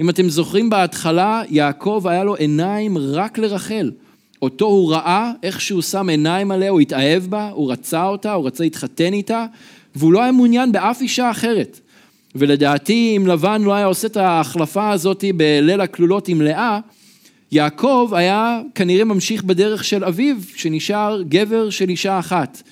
אם 0.00 0.10
אתם 0.10 0.28
זוכרים 0.28 0.70
בהתחלה, 0.70 1.42
יעקב 1.48 2.04
היה 2.08 2.24
לו 2.24 2.34
עיניים 2.34 2.98
רק 2.98 3.38
לרחל. 3.38 3.90
אותו 4.42 4.66
הוא 4.66 4.92
ראה, 4.92 5.32
איך 5.42 5.60
שהוא 5.60 5.82
שם 5.82 6.08
עיניים 6.08 6.50
עליה, 6.50 6.70
הוא 6.70 6.80
התאהב 6.80 7.22
בה, 7.22 7.50
הוא 7.50 7.72
רצה 7.72 8.04
אותה, 8.04 8.32
הוא 8.32 8.46
רצה 8.46 8.64
להתחתן 8.64 9.12
איתה, 9.12 9.46
והוא 9.94 10.12
לא 10.12 10.22
היה 10.22 10.32
מעוניין 10.32 10.72
באף 10.72 11.00
אישה 11.00 11.30
אחרת. 11.30 11.80
ולדעתי, 12.34 13.14
אם 13.16 13.26
לבן 13.26 13.62
לא 13.62 13.74
היה 13.74 13.86
עושה 13.86 14.06
את 14.06 14.16
ההחלפה 14.16 14.90
הזאת 14.90 15.24
בליל 15.36 15.80
הכלולות 15.80 16.28
עם 16.28 16.40
לאה, 16.40 16.80
יעקב 17.52 18.10
היה 18.12 18.60
כנראה 18.74 19.04
ממשיך 19.04 19.42
בדרך 19.44 19.84
של 19.84 20.04
אביו, 20.04 20.36
שנשאר 20.56 21.22
גבר 21.28 21.70
של 21.70 21.88
אישה 21.88 22.18
אחת. 22.18 22.62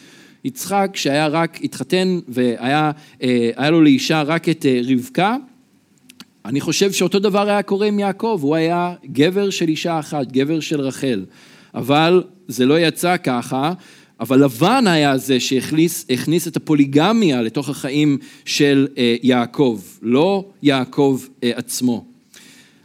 יצחק, 0.45 0.91
שהיה 0.95 1.27
רק, 1.27 1.59
התחתן 1.63 2.19
והיה 2.29 2.91
אה, 3.23 3.71
לו 3.71 3.83
לאישה 3.83 4.23
רק 4.23 4.49
את 4.49 4.67
אה, 4.67 4.81
רבקה, 4.89 5.37
אני 6.45 6.61
חושב 6.61 6.93
שאותו 6.93 7.19
דבר 7.19 7.49
היה 7.49 7.63
קורה 7.63 7.87
עם 7.87 7.99
יעקב, 7.99 8.39
הוא 8.43 8.55
היה 8.55 8.95
גבר 9.13 9.51
של 9.51 9.69
אישה 9.69 9.99
אחת, 9.99 10.33
גבר 10.33 10.61
של 10.61 10.81
רחל. 10.81 11.25
אבל 11.75 12.23
זה 12.49 12.67
לא 12.67 12.81
יצא 12.81 13.17
ככה, 13.17 13.73
אבל 14.21 14.45
לבן 14.45 14.87
היה 14.87 15.19
זה 15.19 15.41
שהכניס 15.41 16.49
את 16.49 16.57
הפוליגמיה 16.57 17.43
לתוך 17.43 17.69
החיים 17.69 18.19
של 18.45 18.89
אה, 18.99 19.17
יעקב, 19.23 19.81
לא 20.03 20.45
יעקב 20.63 21.21
עצמו. 21.43 22.05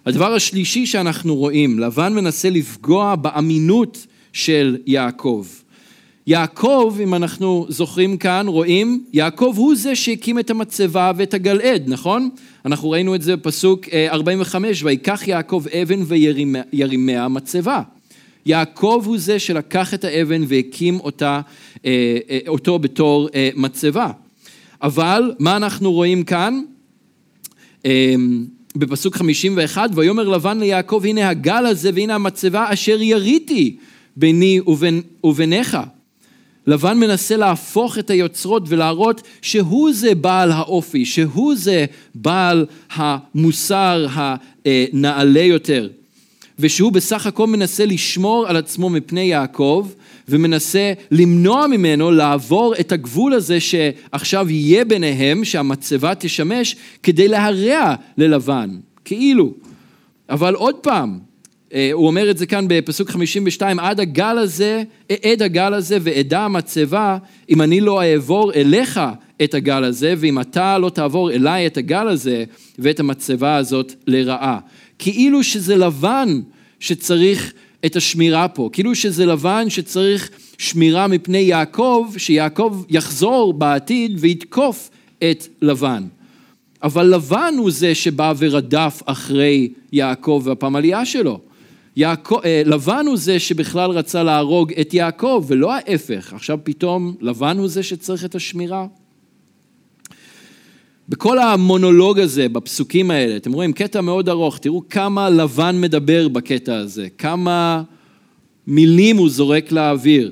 הדבר 0.06 0.34
השלישי 0.34 0.86
שאנחנו 0.86 1.36
רואים, 1.36 1.80
לבן 1.80 2.14
מנסה 2.14 2.50
לפגוע 2.50 3.16
באמינות 3.16 4.08
של 4.34 4.78
יעקב. 4.86 5.46
יעקב, 6.30 6.98
אם 7.04 7.14
אנחנו 7.14 7.66
זוכרים 7.70 8.18
כאן, 8.18 8.48
רואים, 8.48 9.04
יעקב 9.14 9.54
הוא 9.58 9.76
זה 9.76 9.96
שהקים 9.96 10.40
את 10.40 10.50
המצבה 10.50 11.12
ואת 11.18 11.34
הגלעד, 11.34 11.84
נכון? 11.88 12.30
אנחנו 12.66 12.90
ראינו 12.90 13.16
את 13.16 13.22
זה 13.22 13.36
בפסוק 13.36 13.86
45, 14.10 14.84
אה, 14.84 14.88
ויקח 14.88 15.28
יעקב 15.28 15.64
אבן 15.82 16.00
וירימיה 16.08 17.28
מצבה. 17.28 17.82
יעקב 18.46 19.04
הוא 19.06 19.18
זה 19.18 19.40
שלקח 19.40 19.94
את 19.94 20.04
האבן 20.04 20.42
והקים 20.48 21.00
אותה, 21.00 21.42
אה, 21.86 22.18
אה, 22.30 22.40
אותו 22.48 22.80
בתור 22.80 23.30
מצבה. 23.56 24.12
אבל 24.82 25.34
מה 25.40 25.58
אנחנו 25.58 25.92
רואים 25.92 26.24
כאן? 26.24 26.62
בפסוק 28.76 29.16
51, 29.16 29.90
ויאמר 29.94 30.28
לבן 30.28 30.60
ליעקב, 30.60 31.02
הנה 31.06 31.30
הגל 31.30 31.66
הזה 31.66 31.92
והנה 31.94 32.16
המצבה 32.16 32.74
אשר 32.74 33.02
יריתי 33.02 33.78
ביני 34.16 34.60
ובין, 34.68 35.02
וביניך. 35.24 35.78
לבן 36.70 36.98
מנסה 36.98 37.38
להפוך 37.38 37.98
את 37.98 38.10
היוצרות 38.10 38.64
ולהראות 38.68 39.22
שהוא 39.42 39.94
זה 39.94 40.16
בעל 40.16 40.52
האופי, 40.52 41.06
שהוא 41.06 41.56
זה 41.56 41.86
בעל 42.16 42.66
המוסר 42.94 44.08
הנעלה 44.66 45.42
יותר. 45.42 45.90
ושהוא 46.60 46.92
בסך 46.92 47.26
הכל 47.28 47.48
מנסה 47.48 47.86
לשמור 47.86 48.48
על 48.48 48.56
עצמו 48.58 48.90
מפני 48.90 49.22
יעקב, 49.22 49.88
ומנסה 50.30 50.94
למנוע 51.12 51.68
ממנו 51.68 52.12
לעבור 52.12 52.74
את 52.80 52.92
הגבול 52.92 53.34
הזה 53.34 53.60
שעכשיו 53.60 54.50
יהיה 54.50 54.86
ביניהם, 54.86 55.46
שהמצבה 55.46 56.16
תשמש, 56.16 56.76
כדי 57.04 57.28
להרע 57.28 57.96
ללבן, 58.18 58.70
כאילו. 59.06 59.54
אבל 60.30 60.54
עוד 60.54 60.76
פעם, 60.76 61.20
הוא 61.94 62.08
אומר 62.08 62.32
את 62.32 62.38
זה 62.38 62.46
כאן 62.46 62.66
בפסוק 62.68 63.10
52, 63.10 63.80
עד 63.80 64.00
הגל 64.00 64.38
הזה, 64.38 64.84
עד 65.10 65.42
הגל 65.42 65.74
הזה 65.74 65.98
ועדה 66.02 66.46
המצבה, 66.46 67.18
אם 67.50 67.62
אני 67.62 67.82
לא 67.82 68.04
אעבור 68.04 68.54
אליך 68.54 69.00
את 69.44 69.54
הגל 69.54 69.84
הזה, 69.84 70.14
ואם 70.18 70.40
אתה 70.40 70.78
לא 70.78 70.90
תעבור 70.90 71.32
אליי 71.32 71.68
את 71.68 71.78
הגל 71.78 72.08
הזה 72.08 72.44
ואת 72.80 73.00
המצבה 73.00 73.56
הזאת 73.56 73.94
לרעה. 74.08 74.60
כאילו 75.00 75.44
שזה 75.44 75.76
לבן 75.76 76.42
שצריך 76.80 77.54
את 77.86 77.96
השמירה 77.96 78.48
פה, 78.48 78.70
כאילו 78.74 78.96
שזה 78.96 79.26
לבן 79.26 79.70
שצריך 79.70 80.30
שמירה 80.58 81.08
מפני 81.08 81.38
יעקב, 81.38 82.08
שיעקב 82.18 82.84
יחזור 82.90 83.54
בעתיד 83.54 84.18
ויתקוף 84.20 84.90
את 85.32 85.48
לבן. 85.62 86.04
אבל 86.84 87.06
לבן 87.06 87.54
הוא 87.58 87.72
זה 87.72 87.96
שבא 87.96 88.34
ורדף 88.38 89.02
אחרי 89.06 89.70
יעקב 89.92 90.42
והפמליה 90.46 91.06
שלו. 91.06 91.40
יעקב, 92.00 92.40
אה, 92.46 92.62
לבן 92.66 93.06
הוא 93.08 93.18
זה 93.18 93.40
שבכלל 93.40 93.92
רצה 93.92 94.24
להרוג 94.24 94.74
את 94.74 94.94
יעקב, 94.94 95.46
ולא 95.48 95.74
ההפך. 95.74 96.34
עכשיו 96.34 96.60
פתאום 96.64 97.16
לבן 97.22 97.58
הוא 97.58 97.68
זה 97.68 97.84
שצריך 97.84 98.26
את 98.26 98.36
השמירה? 98.36 98.88
בכל 101.10 101.40
המונולוג 101.40 102.20
הזה, 102.20 102.50
בפסוקים 102.50 103.12
האלה, 103.12 103.36
אתם 103.36 103.54
רואים, 103.54 103.74
קטע 103.74 104.02
מאוד 104.02 104.30
ארוך, 104.30 104.58
תראו 104.58 104.84
כמה 104.90 105.30
לבן 105.30 105.82
מדבר 105.82 106.28
בקטע 106.28 106.76
הזה, 106.76 107.08
כמה 107.18 107.84
מילים 108.68 109.18
הוא 109.18 109.30
זורק 109.30 109.72
לאוויר. 109.72 110.32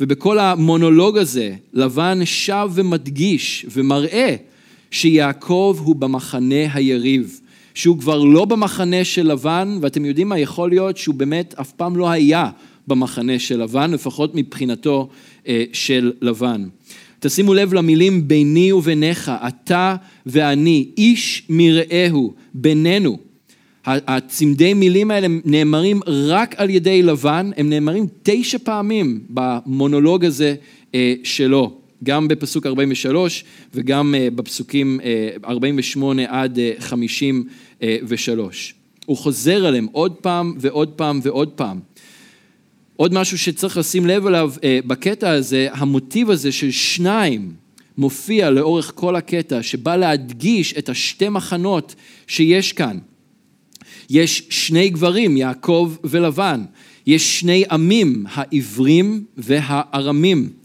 ובכל 0.00 0.38
המונולוג 0.38 1.18
הזה, 1.18 1.54
לבן 1.72 2.24
שב 2.24 2.70
ומדגיש 2.74 3.66
ומראה 3.72 4.36
שיעקב 4.90 5.76
הוא 5.84 5.96
במחנה 5.96 6.74
היריב. 6.74 7.40
שהוא 7.74 7.98
כבר 7.98 8.24
לא 8.24 8.44
במחנה 8.44 9.04
של 9.04 9.32
לבן, 9.32 9.78
ואתם 9.80 10.04
יודעים 10.04 10.28
מה, 10.28 10.38
יכול 10.38 10.70
להיות 10.70 10.96
שהוא 10.96 11.14
באמת 11.14 11.54
אף 11.60 11.72
פעם 11.72 11.96
לא 11.96 12.10
היה 12.10 12.50
במחנה 12.88 13.38
של 13.38 13.62
לבן, 13.62 13.90
לפחות 13.90 14.34
מבחינתו 14.34 15.08
אה, 15.48 15.64
של 15.72 16.12
לבן. 16.22 16.64
תשימו 17.20 17.54
לב 17.54 17.74
למילים 17.74 18.28
ביני 18.28 18.72
וביניך, 18.72 19.32
אתה 19.48 19.96
ואני, 20.26 20.88
איש 20.98 21.42
מרעהו, 21.48 22.34
בינינו. 22.54 23.18
הצמדי 23.86 24.74
מילים 24.74 25.10
האלה 25.10 25.26
נאמרים 25.44 26.00
רק 26.06 26.54
על 26.58 26.70
ידי 26.70 27.02
לבן, 27.02 27.50
הם 27.56 27.70
נאמרים 27.70 28.06
תשע 28.22 28.58
פעמים 28.58 29.20
במונולוג 29.30 30.24
הזה 30.24 30.54
אה, 30.94 31.14
שלו. 31.24 31.81
גם 32.02 32.28
בפסוק 32.28 32.66
43 32.66 33.44
וגם 33.74 34.14
אה, 34.14 34.28
בפסוקים 34.34 35.00
48 35.44 36.22
אה, 36.22 36.42
עד 36.42 36.58
53. 36.78 38.74
אה, 38.74 38.82
הוא 39.06 39.16
חוזר 39.16 39.66
עליהם 39.66 39.86
עוד 39.92 40.12
פעם 40.12 40.54
ועוד 40.58 40.88
פעם 40.88 41.20
ועוד 41.22 41.48
פעם. 41.48 41.80
עוד 42.96 43.14
משהו 43.14 43.38
שצריך 43.38 43.76
לשים 43.76 44.06
לב 44.06 44.26
אליו 44.26 44.52
בקטע 44.86 45.30
הזה, 45.30 45.68
המוטיב 45.72 46.30
הזה 46.30 46.52
של 46.52 46.70
שניים 46.70 47.52
מופיע 47.98 48.50
לאורך 48.50 48.92
כל 48.94 49.16
הקטע, 49.16 49.62
שבא 49.62 49.96
להדגיש 49.96 50.74
את 50.78 50.88
השתי 50.88 51.28
מחנות 51.28 51.94
שיש 52.26 52.72
כאן. 52.72 52.98
יש 54.10 54.46
שני 54.50 54.88
גברים, 54.88 55.36
יעקב 55.36 55.94
ולבן. 56.04 56.64
יש 57.06 57.40
שני 57.40 57.64
עמים, 57.70 58.24
העברים 58.32 59.24
והארמים. 59.36 60.61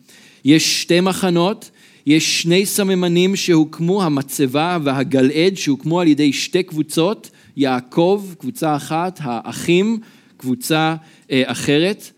יש 0.48 0.82
שתי 0.82 1.02
מחנות, 1.02 1.72
יש 2.06 2.42
שני 2.42 2.66
סממנים 2.66 3.36
שהוקמו, 3.36 4.04
המצבה 4.04 4.78
והגלעד, 4.84 5.56
שהוקמו 5.56 6.00
על 6.00 6.08
ידי 6.08 6.34
שתי 6.34 6.64
קבוצות, 6.64 7.30
יעקב, 7.58 8.26
קבוצה 8.38 8.76
אחת, 8.76 9.20
האחים, 9.24 10.00
קבוצה 10.38 10.96
אה, 11.32 11.44
אחרת. 11.46 12.12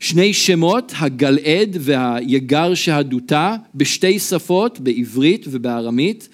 שני 0.00 0.32
שמות, 0.32 0.92
הגלעד 0.98 1.76
והיגר 1.80 2.74
שהדותה, 2.74 3.56
בשתי 3.74 4.18
שפות, 4.18 4.80
בעברית 4.80 5.44
ובארמית. 5.48 6.28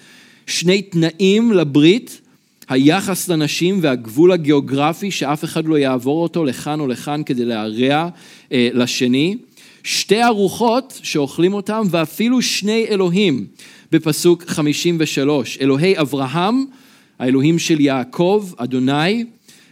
שני 0.47 0.81
תנאים 0.81 1.51
לברית, 1.51 2.21
היחס 2.69 3.29
לנשים 3.29 3.79
והגבול 3.81 4.31
הגיאוגרפי 4.31 5.11
שאף 5.11 5.43
אחד 5.43 5.65
לא 5.65 5.77
יעבור 5.77 6.23
אותו 6.23 6.45
לכאן 6.45 6.79
או 6.79 6.87
לכאן 6.87 7.21
כדי 7.25 7.45
להרע 7.45 8.09
אה, 8.51 8.69
לשני. 8.73 9.37
שתי 9.85 10.23
ארוחות 10.23 10.99
שאוכלים 11.03 11.53
אותם 11.53 11.83
ואפילו 11.89 12.41
שני 12.41 12.85
אלוהים 12.89 13.45
בפסוק 13.91 14.43
53, 14.47 15.57
אלוהי 15.61 15.99
אברהם, 15.99 16.65
האלוהים 17.19 17.59
של 17.59 17.81
יעקב, 17.81 18.49
אדוני, 18.57 19.25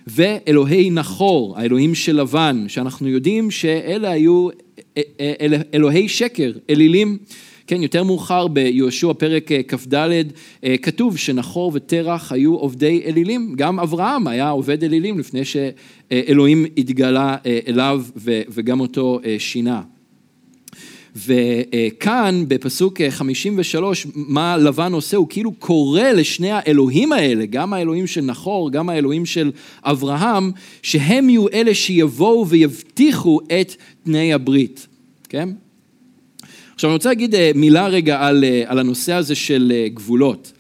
ואלוהי 0.08 0.90
נחור, 0.90 1.58
האלוהים 1.58 1.96
של 1.96 2.16
לבן, 2.16 2.66
שאנחנו 2.68 3.08
יודעים 3.08 3.52
שאלה 3.52 4.12
היו 4.12 4.50
אל, 5.20 5.54
אלוהי 5.74 6.10
שקר, 6.10 6.52
אלילים. 6.70 7.18
כן, 7.68 7.84
יותר 7.84 8.04
מאוחר 8.04 8.48
ביהושע 8.48 9.14
פרק 9.14 9.50
כ"ד 9.68 10.24
כתוב 10.82 11.18
שנחור 11.18 11.72
ותרח 11.74 12.32
היו 12.32 12.56
עובדי 12.56 13.02
אלילים, 13.06 13.54
גם 13.56 13.80
אברהם 13.80 14.28
היה 14.28 14.50
עובד 14.50 14.84
אלילים 14.84 15.20
לפני 15.20 15.42
שאלוהים 15.46 16.66
התגלה 16.78 17.38
אליו 17.68 18.04
וגם 18.50 18.80
אותו 18.80 19.20
שינה. 19.38 19.82
וכאן 21.16 22.46
בפסוק 22.48 23.02
53, 23.10 24.08
מה 24.16 24.58
לבן 24.58 24.94
עושה? 24.94 25.18
הוא 25.18 25.28
כאילו 25.30 25.52
קורא 25.52 26.02
לשני 26.02 26.52
האלוהים 26.52 27.12
האלה, 27.12 27.46
גם 27.46 27.74
האלוהים 27.74 28.08
של 28.08 28.22
נחור, 28.22 28.72
גם 28.72 28.90
האלוהים 28.90 29.26
של 29.26 29.52
אברהם, 29.84 30.52
שהם 30.82 31.30
יהיו 31.30 31.48
אלה 31.50 31.76
שיבואו 31.76 32.48
ויבטיחו 32.48 33.40
את 33.62 33.76
תנאי 34.04 34.34
הברית, 34.34 34.88
כן? 35.30 35.50
עכשיו 36.76 36.90
אני 36.90 36.96
רוצה 36.96 37.10
להגיד 37.10 37.36
מילה 37.56 37.88
רגע 37.88 38.28
על, 38.28 38.44
על 38.66 38.80
הנושא 38.80 39.14
הזה 39.14 39.36
של 39.36 39.74
גבולות. 39.94 40.52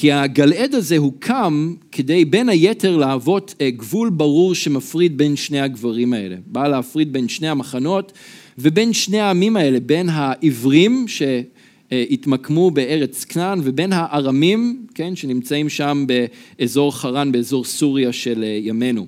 כי 0.00 0.12
הגלעד 0.12 0.74
הזה 0.74 0.96
הוקם 0.96 1.74
כדי 1.92 2.24
בין 2.24 2.48
היתר 2.48 2.96
להוות 2.96 3.54
גבול 3.62 4.10
ברור 4.10 4.54
שמפריד 4.54 5.18
בין 5.18 5.36
שני 5.36 5.60
הגברים 5.60 6.12
האלה. 6.12 6.36
בא 6.46 6.68
להפריד 6.68 7.12
בין 7.12 7.28
שני 7.28 7.48
המחנות 7.48 8.12
ובין 8.58 8.92
שני 8.92 9.20
העמים 9.20 9.56
האלה, 9.56 9.80
בין 9.80 10.08
העברים 10.08 11.06
שהתמקמו 11.08 12.70
בארץ 12.70 13.24
כנען 13.24 13.60
ובין 13.64 13.92
הארמים, 13.92 14.86
כן, 14.94 15.16
שנמצאים 15.16 15.68
שם 15.68 16.04
באזור 16.58 16.96
חרן, 16.96 17.32
באזור 17.32 17.64
סוריה 17.64 18.12
של 18.12 18.44
ימינו. 18.62 19.06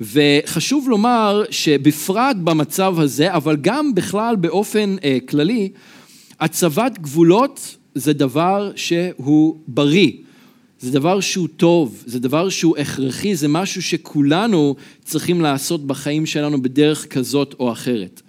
וחשוב 0.00 0.88
לומר 0.88 1.42
שבפרט 1.50 2.36
במצב 2.36 3.00
הזה, 3.00 3.34
אבל 3.34 3.56
גם 3.60 3.94
בכלל 3.94 4.36
באופן 4.36 4.96
כללי, 5.28 5.68
הצבת 6.40 6.98
גבולות 6.98 7.76
זה 7.94 8.12
דבר 8.12 8.72
שהוא 8.76 9.56
בריא, 9.68 10.12
זה 10.80 10.90
דבר 10.90 11.20
שהוא 11.20 11.48
טוב, 11.56 12.02
זה 12.06 12.20
דבר 12.20 12.48
שהוא 12.48 12.78
הכרחי, 12.78 13.34
זה 13.34 13.48
משהו 13.48 13.82
שכולנו 13.82 14.76
צריכים 15.04 15.40
לעשות 15.40 15.86
בחיים 15.86 16.26
שלנו 16.26 16.62
בדרך 16.62 17.06
כזאת 17.06 17.54
או 17.58 17.72
אחרת. 17.72 18.22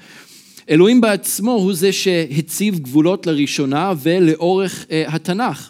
אלוהים 0.70 1.02
בעצמו 1.02 1.52
הוא 1.52 1.74
זה 1.74 1.92
שהציב 1.92 2.80
גבולות 2.80 3.28
לראשונה 3.28 3.94
ולאורך 4.02 4.86
uh, 4.90 5.14
התנ"ך. 5.14 5.70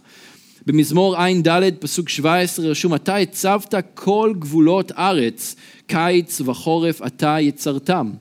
במזמור 0.65 1.15
ע"ד 1.17 1.73
פסוק 1.79 2.09
17 2.09 2.65
רשום 2.65 2.95
אתה 2.95 3.15
הצבת 3.15 3.73
כל 3.93 4.33
גבולות 4.39 4.91
ארץ 4.91 5.55
קיץ 5.87 6.41
וחורף 6.45 7.01
אתה 7.01 7.37
יצרתם 7.39 8.11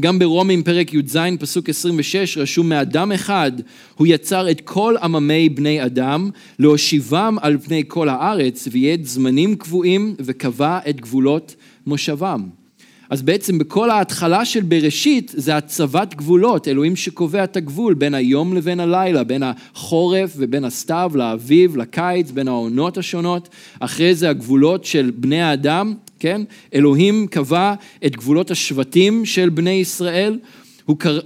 גם 0.00 0.18
ברומים 0.18 0.62
פרק 0.62 0.94
י"ז 0.94 1.18
פסוק 1.40 1.68
26 1.68 2.38
רשום 2.38 2.68
מאדם 2.68 3.12
אחד 3.12 3.52
הוא 3.94 4.06
יצר 4.06 4.50
את 4.50 4.60
כל 4.60 4.94
עממי 5.02 5.48
בני 5.48 5.84
אדם 5.84 6.30
להושיבם 6.58 7.36
על 7.40 7.58
פני 7.58 7.82
כל 7.88 8.08
הארץ 8.08 8.68
ויהיה 8.70 8.96
זמנים 9.02 9.54
קבועים 9.54 10.14
וקבע 10.18 10.78
את 10.88 11.00
גבולות 11.00 11.54
מושבם. 11.86 12.48
אז 13.10 13.22
בעצם 13.22 13.58
בכל 13.58 13.90
ההתחלה 13.90 14.44
של 14.44 14.60
בראשית 14.60 15.32
זה 15.36 15.56
הצבת 15.56 16.14
גבולות, 16.14 16.68
אלוהים 16.68 16.96
שקובע 16.96 17.44
את 17.44 17.56
הגבול 17.56 17.94
בין 17.94 18.14
היום 18.14 18.54
לבין 18.54 18.80
הלילה, 18.80 19.24
בין 19.24 19.42
החורף 19.42 20.32
ובין 20.36 20.64
הסתיו 20.64 21.12
לאביב, 21.14 21.76
לקיץ, 21.76 22.30
בין 22.30 22.48
העונות 22.48 22.98
השונות, 22.98 23.48
אחרי 23.80 24.14
זה 24.14 24.30
הגבולות 24.30 24.84
של 24.84 25.12
בני 25.16 25.42
האדם 25.42 25.94
כן? 26.22 26.42
אלוהים 26.74 27.26
קבע 27.26 27.74
את 28.06 28.16
גבולות 28.16 28.50
השבטים 28.50 29.24
של 29.24 29.48
בני 29.48 29.70
ישראל, 29.70 30.38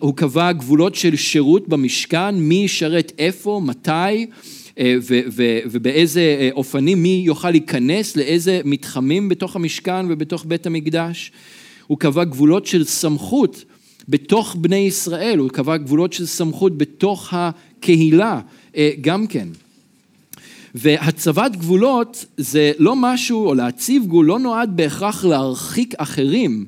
הוא 0.00 0.14
קבע 0.14 0.52
גבולות 0.52 0.94
של 0.94 1.16
שירות 1.16 1.68
במשכן, 1.68 2.34
מי 2.34 2.54
ישרת 2.54 3.12
איפה, 3.18 3.60
מתי 3.64 4.26
אה, 4.78 4.96
ובאיזה 5.70 6.20
אה, 6.20 6.48
אופנים, 6.52 7.02
מי 7.02 7.22
יוכל 7.26 7.50
להיכנס 7.50 8.16
לאיזה 8.16 8.60
מתחמים 8.64 9.28
בתוך 9.28 9.56
המשכן 9.56 10.06
ובתוך 10.08 10.44
בית 10.48 10.66
המקדש. 10.66 11.32
הוא 11.86 11.98
קבע 11.98 12.24
גבולות 12.24 12.66
של 12.66 12.84
סמכות 12.84 13.64
בתוך 14.08 14.56
בני 14.60 14.76
ישראל, 14.76 15.38
הוא 15.38 15.50
קבע 15.50 15.76
גבולות 15.76 16.12
של 16.12 16.26
סמכות 16.26 16.78
בתוך 16.78 17.28
הקהילה 17.32 18.40
אה, 18.76 18.90
גם 19.00 19.26
כן. 19.26 19.48
והצבת 20.76 21.56
גבולות 21.56 22.24
זה 22.36 22.72
לא 22.78 22.96
משהו, 22.96 23.46
או 23.46 23.54
להציב 23.54 24.06
גבול, 24.06 24.26
לא 24.26 24.38
נועד 24.38 24.76
בהכרח 24.76 25.24
להרחיק 25.24 25.94
אחרים, 25.96 26.66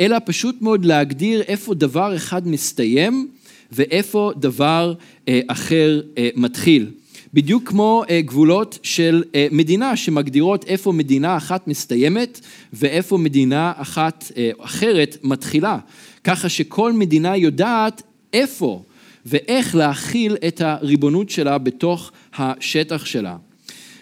אלא 0.00 0.16
פשוט 0.24 0.62
מאוד 0.62 0.84
להגדיר 0.84 1.42
איפה 1.42 1.74
דבר 1.74 2.16
אחד 2.16 2.48
מסתיים 2.48 3.28
ואיפה 3.72 4.32
דבר 4.36 4.94
אה, 5.28 5.40
אחר 5.48 6.00
אה, 6.18 6.28
מתחיל. 6.36 6.90
בדיוק 7.34 7.68
כמו 7.68 8.04
אה, 8.10 8.20
גבולות 8.20 8.78
של 8.82 9.24
אה, 9.34 9.46
מדינה 9.50 9.96
שמגדירות 9.96 10.64
איפה 10.64 10.92
מדינה 10.92 11.36
אחת 11.36 11.68
מסתיימת 11.68 12.40
ואיפה 12.72 13.18
מדינה 13.18 13.72
אחת 13.76 14.32
אה, 14.36 14.50
אחרת 14.58 15.16
מתחילה. 15.22 15.78
ככה 16.24 16.48
שכל 16.48 16.92
מדינה 16.92 17.36
יודעת 17.36 18.02
איפה 18.32 18.82
ואיך 19.26 19.74
להכיל 19.74 20.36
את 20.48 20.60
הריבונות 20.60 21.30
שלה 21.30 21.58
בתוך 21.58 22.12
השטח 22.34 23.04
שלה. 23.04 23.36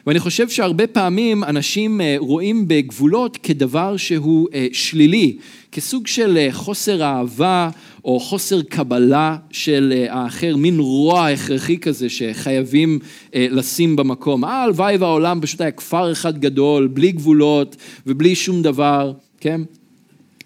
ואני 0.06 0.20
חושב 0.20 0.48
שהרבה 0.48 0.87
פעמים 0.87 1.44
אנשים 1.44 2.00
אה, 2.00 2.16
רואים 2.18 2.68
בגבולות 2.68 3.37
כדבר 3.37 3.96
שהוא 3.96 4.48
אה, 4.54 4.66
שלילי, 4.72 5.37
כסוג 5.72 6.06
של 6.06 6.37
אה, 6.37 6.48
חוסר 6.52 7.02
אהבה 7.02 7.70
או 8.04 8.20
חוסר 8.20 8.62
קבלה 8.62 9.37
של 9.50 10.04
האחר, 10.09 10.56
מין 10.56 10.78
רוע 10.78 11.28
הכרחי 11.28 11.78
כזה 11.78 12.09
שחייבים 12.09 12.98
לשים 13.35 13.96
במקום. 13.96 14.44
אה, 14.44 14.62
הלוואי 14.62 14.96
והעולם 14.96 15.40
פשוט 15.40 15.61
היה 15.61 15.70
כפר 15.70 16.12
אחד 16.12 16.38
גדול, 16.38 16.87
בלי 16.87 17.12
גבולות 17.12 17.76
ובלי 18.06 18.35
שום 18.35 18.62
דבר, 18.62 19.12
כן? 19.40 19.61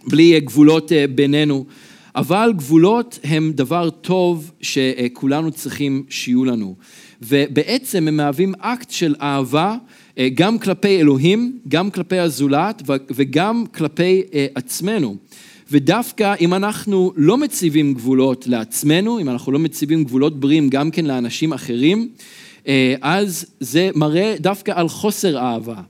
בלי 0.06 0.40
גבולות 0.40 0.92
בינינו. 1.14 1.64
אבל 2.16 2.52
גבולות 2.56 3.18
הם 3.24 3.52
דבר 3.54 3.90
טוב 3.90 4.52
שכולנו 4.60 5.52
צריכים 5.52 6.04
שיהיו 6.08 6.44
לנו. 6.44 6.74
ובעצם 7.22 8.08
הם 8.08 8.16
מהווים 8.16 8.54
אקט 8.58 8.90
של 8.90 9.14
אהבה 9.20 9.76
אה, 10.18 10.28
גם 10.34 10.58
כלפי 10.58 11.00
אלוהים, 11.00 11.58
גם 11.68 11.90
כלפי 11.90 12.18
הזולת 12.18 12.82
וגם 13.10 13.64
כלפי 13.74 14.22
אה, 14.34 14.46
עצמנו. 14.54 15.16
ודווקא 15.70 16.34
אם 16.40 16.54
אנחנו 16.54 17.12
לא 17.16 17.38
מציבים 17.38 17.94
גבולות 17.94 18.46
לעצמנו, 18.46 19.20
אם 19.20 19.28
אנחנו 19.28 19.52
לא 19.52 19.58
מציבים 19.58 20.04
גבולות 20.04 20.40
בריאים 20.40 20.68
גם 20.68 20.90
כן 20.90 21.04
לאנשים 21.04 21.52
אחרים, 21.52 22.08
אה, 22.68 22.94
אז 23.00 23.46
זה 23.60 23.90
מראה 23.94 24.34
דווקא 24.40 24.72
על 24.74 24.88
חוסר 24.88 25.38
אהבה, 25.38 25.80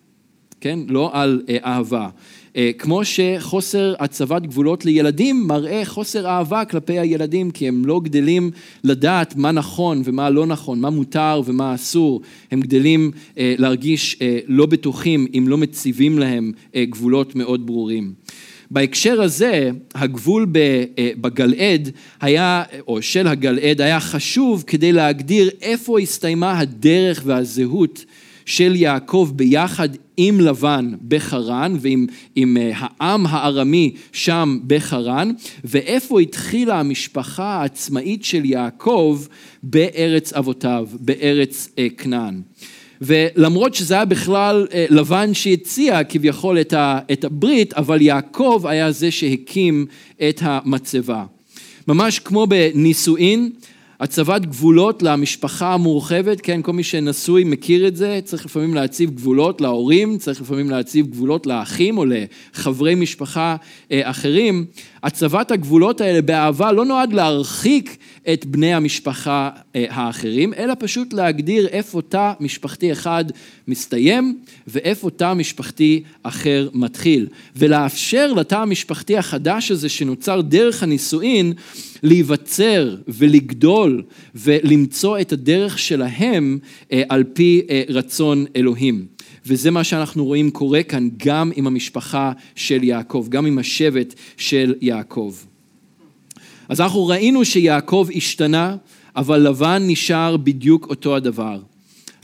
כן? 0.61 0.79
לא 0.89 1.11
על 1.13 1.43
אהבה. 1.65 2.09
אה, 2.57 2.71
כמו 2.79 3.03
שחוסר 3.05 3.95
הצבת 3.99 4.43
גבולות 4.43 4.85
לילדים 4.85 5.47
מראה 5.47 5.85
חוסר 5.85 6.27
אהבה 6.27 6.65
כלפי 6.65 6.99
הילדים 6.99 7.51
כי 7.51 7.69
הם 7.69 7.85
לא 7.85 8.01
גדלים 8.05 8.51
לדעת 8.85 9.37
מה 9.37 9.53
נכון 9.53 10.03
ומה 10.05 10.31
לא 10.31 10.47
נכון, 10.47 10.81
מה 10.81 10.91
מותר 10.91 11.41
ומה 11.45 11.75
אסור, 11.75 12.21
הם 12.51 12.61
גדלים 12.61 13.11
אה, 13.39 13.55
להרגיש 13.59 14.17
אה, 14.23 14.39
לא 14.47 14.67
בטוחים 14.67 15.27
אם 15.39 15.45
לא 15.49 15.59
מציבים 15.59 16.19
להם 16.19 16.53
גבולות 16.77 17.35
מאוד 17.35 17.67
ברורים. 17.67 18.13
בהקשר 18.71 19.23
הזה, 19.23 19.71
הגבול 19.95 20.47
בגלעד 21.21 21.91
היה, 22.21 22.63
או 22.89 23.03
של 23.03 23.27
הגלעד, 23.27 23.81
היה 23.81 24.01
חשוב 24.01 24.65
כדי 24.67 24.93
להגדיר 24.93 25.51
איפה 25.63 26.01
הסתיימה 26.01 26.59
הדרך 26.59 27.23
והזהות 27.25 28.05
של 28.47 28.77
יעקב 28.77 29.31
ביחד 29.37 29.89
עם 30.17 30.41
לבן 30.41 30.93
בחרן 31.09 31.77
ועם 31.81 32.07
עם 32.37 32.57
אה, 32.57 32.71
העם 32.75 33.27
הארמי 33.27 33.95
שם 34.13 34.59
בחרן, 34.67 35.31
ואיפה 35.65 36.21
התחילה 36.21 36.81
המשפחה 36.81 37.45
העצמאית 37.45 38.25
של 38.25 38.45
יעקב 38.45 39.21
בארץ 39.63 40.33
אבותיו, 40.33 40.87
בארץ 41.01 41.69
אה, 41.79 41.87
כנען. 41.99 42.41
ולמרות 43.01 43.75
שזה 43.75 43.95
היה 43.95 44.05
בכלל 44.05 44.67
אה, 44.73 44.87
לבן 44.91 45.35
שהציע 45.35 46.05
כביכול 46.05 46.59
את 47.13 47.25
הברית, 47.25 47.75
אבל 47.75 48.03
יעקב 48.03 48.63
היה 48.69 48.93
זה 48.93 49.11
שהקים 49.11 49.87
את 50.29 50.39
המצבה. 50.43 51.25
ממש 51.89 52.19
כמו 52.19 52.47
בנישואין, 52.47 53.51
הצבת 54.05 54.47
גבולות 54.47 55.03
למשפחה 55.03 55.75
המורחבת, 55.75 56.41
כן, 56.41 56.63
כל 56.63 56.73
מי 56.73 56.83
שנשוי 56.83 57.45
מכיר 57.45 57.89
את 57.89 57.97
זה, 57.97 58.21
צריך 58.25 58.47
לפעמים 58.47 58.75
להציב 58.75 59.11
גבולות 59.11 59.61
להורים, 59.61 60.19
צריך 60.19 60.41
לפעמים 60.41 60.71
להציב 60.71 61.07
גבולות 61.07 61.47
לאחים 61.47 61.99
או 61.99 62.05
לחברי 62.05 62.95
משפחה 62.95 63.57
אה, 63.93 64.11
אחרים. 64.11 64.65
הצבת 65.03 65.51
הגבולות 65.51 66.01
האלה 66.01 66.23
באהבה 66.23 66.73
לא 66.73 66.85
נועד 66.85 67.13
להרחיק 67.13 67.97
את 68.33 68.47
בני 68.47 68.75
המשפחה 68.75 69.51
אה, 69.77 69.85
האחרים, 69.89 70.55
אלא 70.55 70.75
פשוט 70.79 71.13
להגדיר 71.13 71.67
איפה 71.67 72.03
תא 72.03 72.33
משפחתי 72.41 72.93
אחד 72.93 73.25
מסתיים 73.69 74.39
ואיפה 74.67 75.11
תא 75.11 75.35
משפחתי 75.35 76.03
אחר 76.23 76.69
מתחיל, 76.73 77.27
ולאפשר 77.57 78.33
לתא 78.33 78.55
המשפחתי 78.55 79.17
החדש 79.17 79.71
הזה 79.71 79.89
שנוצר 79.89 80.41
דרך 80.41 80.83
הנישואין 80.83 81.53
להיווצר 82.03 82.97
ולגדול 83.09 84.03
ולמצוא 84.35 85.21
את 85.21 85.33
הדרך 85.33 85.79
שלהם 85.79 86.59
אה, 86.93 87.03
על 87.09 87.25
פי 87.25 87.63
אה, 87.71 87.83
רצון 87.89 88.45
אלוהים. 88.57 89.07
וזה 89.47 89.71
מה 89.71 89.85
שאנחנו 89.85 90.25
רואים 90.25 90.51
קורה 90.51 90.83
כאן 90.83 91.09
גם 91.17 91.51
עם 91.57 91.67
המשפחה 91.67 92.33
של 92.55 92.85
יעקב, 92.85 93.27
גם 93.29 93.47
עם 93.47 93.59
השבט 93.59 94.15
של 94.37 94.75
יעקב. 94.81 95.35
אז 96.69 96.81
אנחנו 96.81 97.07
ראינו 97.07 97.45
שיעקב 97.45 98.09
השתנה, 98.17 98.77
אבל 99.17 99.49
לבן 99.49 99.83
נשאר 99.87 100.37
בדיוק 100.37 100.87
אותו 100.91 101.17
הדבר. 101.17 101.59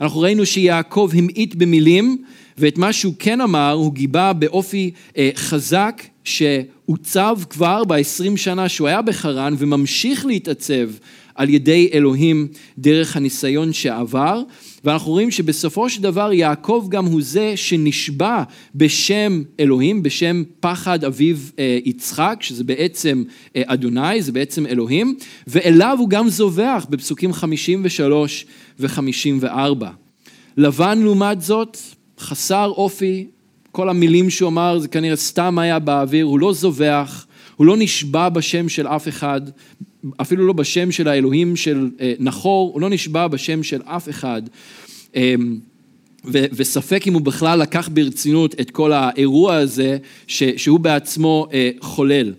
אנחנו 0.01 0.19
ראינו 0.19 0.45
שיעקב 0.45 1.09
המעיט 1.13 1.55
במילים, 1.55 2.23
ואת 2.57 2.77
מה 2.77 2.93
שהוא 2.93 3.13
כן 3.19 3.41
אמר 3.41 3.71
הוא 3.71 3.93
גיבה 3.93 4.33
באופי 4.33 4.91
אה, 5.17 5.29
חזק 5.35 6.03
שעוצב 6.23 7.37
כבר 7.49 7.83
ב-20 7.83 8.37
שנה 8.37 8.69
שהוא 8.69 8.87
היה 8.87 9.01
בחרן 9.01 9.53
וממשיך 9.57 10.25
להתעצב 10.25 10.89
על 11.35 11.49
ידי 11.49 11.89
אלוהים 11.93 12.47
דרך 12.77 13.15
הניסיון 13.15 13.73
שעבר, 13.73 14.41
ואנחנו 14.83 15.11
רואים 15.11 15.31
שבסופו 15.31 15.89
של 15.89 16.01
דבר 16.01 16.33
יעקב 16.33 16.87
גם 16.89 17.05
הוא 17.05 17.21
זה 17.23 17.57
שנשבע 17.57 18.43
בשם 18.75 19.43
אלוהים, 19.59 20.03
בשם 20.03 20.43
פחד 20.59 21.03
אביו 21.03 21.35
אה, 21.59 21.79
יצחק, 21.85 22.37
שזה 22.41 22.63
בעצם 22.63 23.23
אה, 23.55 23.61
אדוני, 23.65 24.21
זה 24.21 24.31
בעצם 24.31 24.65
אלוהים, 24.65 25.15
ואליו 25.47 25.95
הוא 25.99 26.09
גם 26.09 26.29
זובח 26.29 26.85
בפסוקים 26.89 27.33
53 27.33 28.45
ו-54. 28.79 29.85
לבן 30.57 31.01
לעומת 31.01 31.41
זאת, 31.41 31.77
חסר 32.19 32.67
אופי, 32.77 33.27
כל 33.71 33.89
המילים 33.89 34.29
שהוא 34.29 34.49
אמר 34.49 34.79
זה 34.79 34.87
כנראה 34.87 35.15
סתם 35.15 35.59
היה 35.59 35.79
באוויר, 35.79 36.25
הוא 36.25 36.39
לא 36.39 36.53
זובח, 36.53 37.25
הוא 37.55 37.67
לא 37.67 37.75
נשבע 37.77 38.29
בשם 38.29 38.69
של 38.69 38.87
אף 38.87 39.07
אחד, 39.07 39.41
אפילו 40.21 40.47
לא 40.47 40.53
בשם 40.53 40.91
של 40.91 41.07
האלוהים 41.07 41.55
של 41.55 41.89
אה, 41.99 42.13
נחור, 42.19 42.71
הוא 42.73 42.81
לא 42.81 42.89
נשבע 42.89 43.27
בשם 43.27 43.63
של 43.63 43.81
אף 43.85 44.09
אחד. 44.09 44.41
אמ, 45.15 45.59
ו- 46.25 46.45
וספק 46.53 47.07
אם 47.07 47.13
הוא 47.13 47.21
בכלל 47.21 47.59
לקח 47.59 47.89
ברצינות 47.93 48.55
את 48.61 48.71
כל 48.71 48.91
האירוע 48.93 49.55
הזה 49.55 49.97
ש- 50.27 50.43
שהוא 50.43 50.79
בעצמו 50.79 51.47
אה, 51.53 51.69
חולל. 51.79 52.33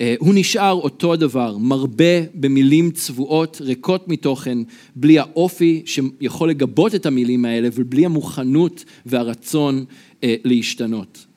אה, 0.00 0.14
הוא 0.18 0.34
נשאר 0.34 0.72
אותו 0.72 1.12
הדבר, 1.12 1.56
מרבה 1.58 2.20
במילים 2.34 2.90
צבועות, 2.90 3.60
ריקות 3.64 4.08
מתוכן, 4.08 4.58
בלי 4.96 5.18
האופי 5.18 5.82
שיכול 5.86 6.50
לגבות 6.50 6.94
את 6.94 7.06
המילים 7.06 7.44
האלה 7.44 7.68
ובלי 7.74 8.04
המוכנות 8.04 8.84
והרצון 9.06 9.84
להשתנות. 10.22 11.27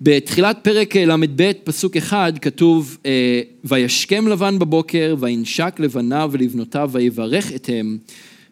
בתחילת 0.00 0.58
פרק 0.62 0.96
ל"ב, 0.96 1.52
פסוק 1.64 1.96
אחד, 1.96 2.32
כתוב, 2.40 2.98
אה, 3.06 3.40
וישכם 3.64 4.28
לבן 4.28 4.58
בבוקר, 4.58 5.16
וינשק 5.18 5.74
לבניו 5.78 6.30
ולבנותיו, 6.32 6.90
ויברך 6.92 7.52
אתם, 7.54 7.96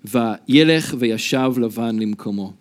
וילך 0.05 0.95
וישב 0.99 1.53
לבן 1.57 1.99
למקומו. 1.99 2.53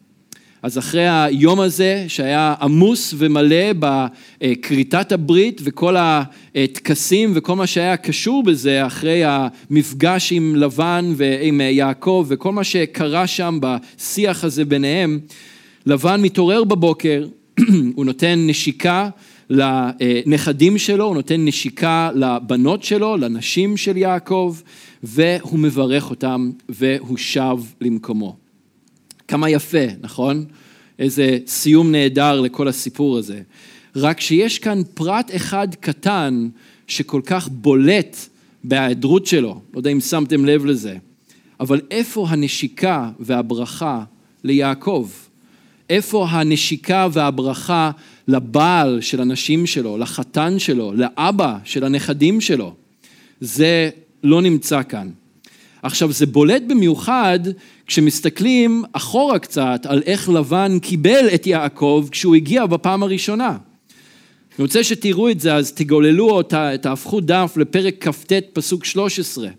אז 0.63 0.78
אחרי 0.78 1.08
היום 1.10 1.60
הזה 1.60 2.06
שהיה 2.08 2.56
עמוס 2.62 3.13
ומלא 3.17 3.65
בכריתת 3.80 5.12
הברית 5.12 5.62
וכל 5.63 5.96
הטקסים 6.00 7.32
וכל 7.36 7.56
מה 7.56 7.67
שהיה 7.67 7.98
קשור 7.98 8.43
בזה 8.43 8.86
אחרי 8.86 9.22
המפגש 9.26 10.32
עם 10.32 10.56
לבן 10.56 11.13
ועם 11.15 11.62
יעקב 11.62 12.26
וכל 12.30 12.52
מה 12.52 12.63
שקרה 12.63 13.28
שם 13.28 13.60
בשיח 13.62 14.43
הזה 14.43 14.65
ביניהם, 14.65 15.19
לבן 15.86 16.22
מתעורר 16.22 16.63
בבוקר 16.63 17.26
הוא 17.96 18.06
נותן 18.06 18.44
נשיקה 18.48 19.10
לנכדים 19.50 20.78
שלו, 20.78 21.06
הוא 21.06 21.16
נותן 21.16 21.46
נשיקה 21.46 22.10
לבנות 22.16 22.84
שלו, 22.84 23.18
לנשים 23.18 23.78
של 23.78 23.98
יעקב, 23.98 24.56
והוא 25.04 25.60
מברך 25.60 26.10
אותם 26.10 26.52
והוא 26.70 27.18
שב 27.18 27.58
למקומו. 27.82 28.36
כמה 29.28 29.50
יפה, 29.50 29.86
נכון? 30.02 30.46
איזה 31.00 31.38
סיום 31.48 31.92
נהדר 31.92 32.42
לכל 32.42 32.68
הסיפור 32.68 33.18
הזה. 33.18 33.42
רק 33.96 34.20
שיש 34.20 34.60
כאן 34.60 34.82
פרט 34.94 35.32
אחד 35.36 35.68
קטן 35.80 36.50
שכל 36.88 37.22
כך 37.26 37.50
בולט 37.52 38.18
בהיעדרות 38.63 39.26
שלו, 39.26 39.62
לא 39.74 39.80
יודע 39.80 39.89
אם 39.89 40.00
שמתם 40.00 40.46
לב 40.46 40.66
לזה, 40.66 40.98
אבל 41.60 41.82
איפה 41.92 42.28
הנשיקה 42.30 43.10
והברכה 43.20 44.04
ליעקב? 44.44 45.10
איפה 45.89 46.28
הנשיקה 46.30 47.08
והברכה 47.12 47.91
לבעל 48.28 49.02
של 49.02 49.22
הנשים 49.22 49.65
שלו, 49.65 49.98
לחתן 49.98 50.60
שלו, 50.60 50.93
לאבא 50.93 51.58
של 51.63 51.84
הנכדים 51.84 52.41
שלו? 52.41 52.74
זה 53.41 53.89
לא 54.24 54.41
נמצא 54.41 54.84
כאן. 54.89 55.10
עכשיו 55.84 56.12
זה 56.12 56.26
בולט 56.26 56.62
במיוחד 56.67 57.39
כשמסתכלים 57.88 58.84
אחורה 58.93 59.39
קצת 59.39 59.86
על 59.86 60.02
איך 60.06 60.30
לבן 60.30 60.80
קיבל 60.82 61.28
את 61.36 61.48
יעקב 61.48 62.08
כשהוא 62.12 62.36
הגיע 62.36 62.65
בפעם 62.65 63.04
הראשונה. 63.04 63.58
אני 64.60 64.65
רוצה 64.65 64.84
שתראו 64.84 65.30
את 65.30 65.39
זה, 65.39 65.56
אז 65.56 65.72
תגוללו 65.72 66.30
אותה, 66.30 66.72
תהפכו 66.82 67.22
דף 67.22 67.54
לפרק 67.58 68.08
כ"ט 68.08 68.34
פסוק 68.54 68.86
13. 68.86 69.50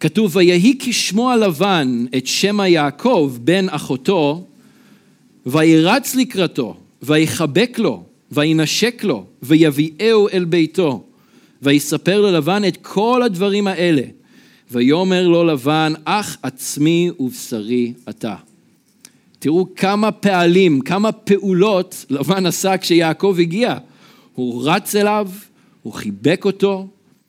כתוב, 0.00 0.36
ויהי 0.36 0.76
כשמוע 0.78 1.36
לבן 1.36 2.06
את 2.16 2.26
שמא 2.26 2.62
יעקב 2.62 3.38
בן 3.40 3.68
אחותו, 3.68 4.46
וירץ 5.46 6.14
לקראתו, 6.14 6.76
ויחבק 7.02 7.78
לו, 7.78 8.02
וינשק 8.32 9.04
לו, 9.04 9.24
ויביאהו 9.42 10.28
אל 10.28 10.44
ביתו, 10.44 11.04
ויספר 11.62 12.20
ללבן 12.20 12.62
את 12.68 12.76
כל 12.82 13.22
הדברים 13.22 13.66
האלה. 13.66 14.02
ויאמר 14.70 15.28
לו 15.28 15.44
לבן, 15.44 15.92
אח 16.04 16.36
עצמי 16.42 17.10
ובשרי 17.20 17.92
אתה. 18.08 18.34
תראו 19.38 19.66
כמה 19.76 20.12
פעלים, 20.12 20.80
כמה 20.80 21.12
פעולות 21.12 22.06
לבן 22.10 22.46
עשה 22.46 22.78
כשיעקב 22.78 23.36
הגיע. 23.40 23.76
הוא 24.34 24.62
רץ 24.64 24.96
אליו, 24.96 25.28
הוא 25.82 25.92
חיבק 25.92 26.42
אותו, 26.44 26.86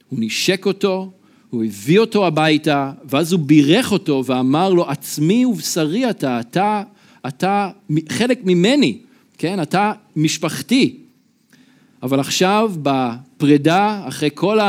הוא 0.10 0.20
נשק 0.22 0.66
אותו, 0.66 1.12
הוא 1.50 1.64
הביא 1.64 2.00
אותו 2.00 2.28
הביתה, 2.28 2.92
ואז 3.10 3.32
הוא 3.32 3.40
בירך 3.40 3.92
אותו 3.92 4.24
ואמר 4.26 4.70
לו, 4.70 4.90
עצמי 4.90 5.46
ובשרי 5.46 6.10
אתה, 6.10 6.40
אתה, 6.40 6.84
אתה 7.28 7.70
חלק 8.10 8.40
ממני, 8.44 8.98
כן? 9.38 9.62
אתה 9.62 9.92
משפחתי. 10.16 10.98
אבל 12.04 12.20
עכשיו 12.20 12.72
בפרידה, 12.82 14.04
אחרי 14.08 14.30
כל 14.34 14.60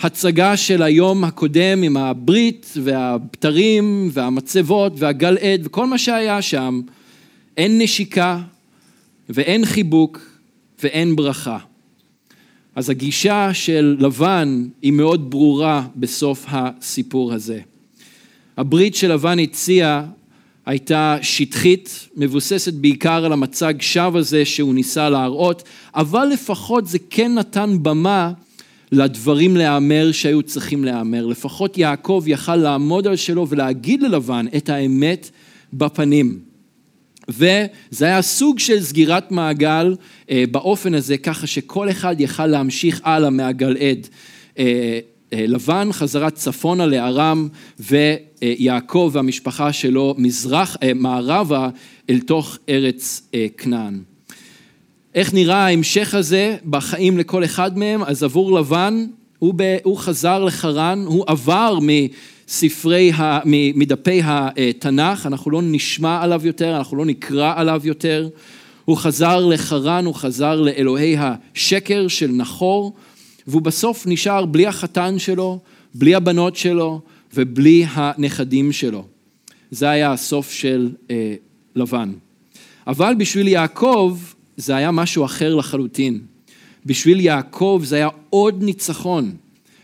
ההצגה 0.00 0.56
של 0.56 0.82
היום 0.82 1.24
הקודם 1.24 1.82
עם 1.82 1.96
הברית 1.96 2.72
והבתרים 2.82 4.08
והמצבות 4.12 4.92
והגל 4.96 5.38
עד 5.38 5.66
וכל 5.66 5.86
מה 5.86 5.98
שהיה 5.98 6.42
שם, 6.42 6.80
אין 7.56 7.78
נשיקה 7.78 8.40
ואין 9.28 9.64
חיבוק 9.64 10.20
ואין 10.82 11.16
ברכה. 11.16 11.58
אז 12.76 12.90
הגישה 12.90 13.54
של 13.54 13.96
לבן 14.00 14.68
היא 14.82 14.92
מאוד 14.92 15.30
ברורה 15.30 15.86
בסוף 15.96 16.44
הסיפור 16.48 17.32
הזה. 17.32 17.60
הברית 18.56 18.94
שלבן 18.94 19.38
הציע 19.38 20.02
הייתה 20.66 21.16
שטחית, 21.22 22.08
מבוססת 22.16 22.72
בעיקר 22.72 23.24
על 23.24 23.32
המצג 23.32 23.74
שווא 23.80 24.18
הזה 24.18 24.44
שהוא 24.44 24.74
ניסה 24.74 25.10
להראות, 25.10 25.62
אבל 25.94 26.24
לפחות 26.32 26.86
זה 26.86 26.98
כן 27.10 27.34
נתן 27.34 27.76
במה 27.82 28.32
לדברים 28.92 29.56
להיאמר 29.56 30.12
שהיו 30.12 30.42
צריכים 30.42 30.84
להיאמר. 30.84 31.26
לפחות 31.26 31.78
יעקב 31.78 32.24
יכל 32.26 32.56
לעמוד 32.56 33.06
על 33.06 33.16
שלו 33.16 33.48
ולהגיד 33.48 34.02
ללבן 34.02 34.46
את 34.56 34.68
האמת 34.68 35.30
בפנים. 35.72 36.53
וזה 37.28 38.04
היה 38.04 38.22
סוג 38.22 38.58
של 38.58 38.80
סגירת 38.80 39.30
מעגל 39.30 39.96
אה, 40.30 40.44
באופן 40.50 40.94
הזה, 40.94 41.16
ככה 41.16 41.46
שכל 41.46 41.90
אחד 41.90 42.16
יכל 42.20 42.46
להמשיך 42.46 43.00
הלאה 43.04 43.30
מהגלעד. 43.30 44.08
אה, 44.58 44.98
אה, 45.32 45.44
לבן 45.48 45.88
חזרה 45.92 46.30
צפונה 46.30 46.86
לארם 46.86 47.48
ויעקב 47.80 49.10
והמשפחה 49.12 49.72
שלו 49.72 50.14
מזרח, 50.18 50.76
מערבה 50.94 51.68
אל 52.10 52.20
תוך 52.20 52.58
ארץ 52.68 53.28
כנען. 53.58 54.02
איך 55.14 55.34
נראה 55.34 55.66
ההמשך 55.66 56.14
הזה 56.14 56.56
בחיים 56.70 57.18
לכל 57.18 57.44
אחד 57.44 57.78
מהם? 57.78 58.02
אז 58.02 58.22
עבור 58.22 58.58
לבן, 58.58 59.06
הוא, 59.38 59.54
ב, 59.56 59.76
הוא 59.82 59.98
חזר 59.98 60.44
לחרן, 60.44 61.04
הוא 61.06 61.24
עבר 61.26 61.78
מ... 61.82 61.88
ספרי, 62.48 63.12
מדפי 63.74 64.20
התנ"ך, 64.24 65.26
אנחנו 65.26 65.50
לא 65.50 65.60
נשמע 65.62 66.22
עליו 66.22 66.46
יותר, 66.46 66.76
אנחנו 66.76 66.96
לא 66.96 67.04
נקרא 67.04 67.52
עליו 67.56 67.80
יותר. 67.84 68.28
הוא 68.84 68.96
חזר 68.96 69.46
לחרן, 69.46 70.04
הוא 70.04 70.14
חזר 70.14 70.60
לאלוהי 70.60 71.16
השקר 71.18 72.08
של 72.08 72.30
נחור, 72.30 72.92
והוא 73.46 73.62
בסוף 73.62 74.06
נשאר 74.06 74.46
בלי 74.46 74.66
החתן 74.66 75.18
שלו, 75.18 75.58
בלי 75.94 76.14
הבנות 76.14 76.56
שלו 76.56 77.00
ובלי 77.34 77.86
הנכדים 77.90 78.72
שלו. 78.72 79.04
זה 79.70 79.90
היה 79.90 80.12
הסוף 80.12 80.52
של 80.52 80.90
אה, 81.10 81.34
לבן. 81.76 82.12
אבל 82.86 83.14
בשביל 83.18 83.48
יעקב 83.48 84.18
זה 84.56 84.76
היה 84.76 84.90
משהו 84.90 85.24
אחר 85.24 85.54
לחלוטין. 85.54 86.20
בשביל 86.86 87.20
יעקב 87.20 87.82
זה 87.84 87.96
היה 87.96 88.08
עוד 88.30 88.62
ניצחון, 88.62 89.32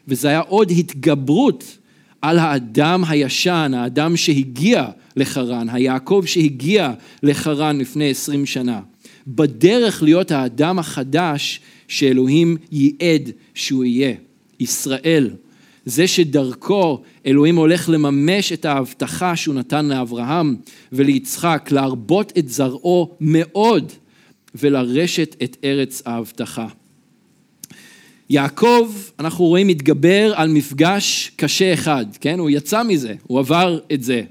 וזה 0.09 0.29
היה 0.29 0.41
עוד 0.41 0.71
התגברות 0.71 1.79
על 2.23 2.39
האדם 2.39 3.05
הישן, 3.09 3.73
האדם 3.75 4.17
שהגיע 4.17 4.87
לחרן, 5.17 5.69
היעקב 5.69 6.23
שהגיע 6.27 6.93
לחרן 7.23 7.79
לפני 7.79 8.11
עשרים 8.11 8.47
שנה. 8.47 8.81
בדרך 9.27 10.03
להיות 10.03 10.31
האדם 10.31 10.79
החדש 10.79 11.61
שאלוהים 11.89 12.57
ייעד 12.73 13.31
שהוא 13.55 13.85
יהיה, 13.85 14.15
ישראל. 14.61 15.31
זה 15.85 16.07
שדרכו 16.07 17.03
אלוהים 17.27 17.57
הולך 17.57 17.89
לממש 17.89 18.53
את 18.53 18.65
ההבטחה 18.65 19.37
שהוא 19.37 19.55
נתן 19.55 19.87
לאברהם 19.87 20.57
וליצחק, 20.93 21.69
להרבות 21.73 22.33
את 22.39 22.49
זרעו 22.49 23.17
מאוד 23.21 23.93
ולרשת 24.55 25.37
את 25.43 25.57
ארץ 25.65 26.03
ההבטחה. 26.07 26.67
יעקב, 28.31 28.93
אנחנו 29.19 29.45
רואים, 29.45 29.67
מתגבר 29.67 30.33
על 30.37 30.49
מפגש 30.49 31.33
קשה 31.37 31.75
אחד, 31.75 32.07
כן? 32.21 32.39
הוא 32.39 32.51
יצא 32.51 32.83
מזה, 32.83 33.15
הוא 33.27 33.39
עבר 33.39 33.79
את 33.93 34.03
זה. 34.03 34.23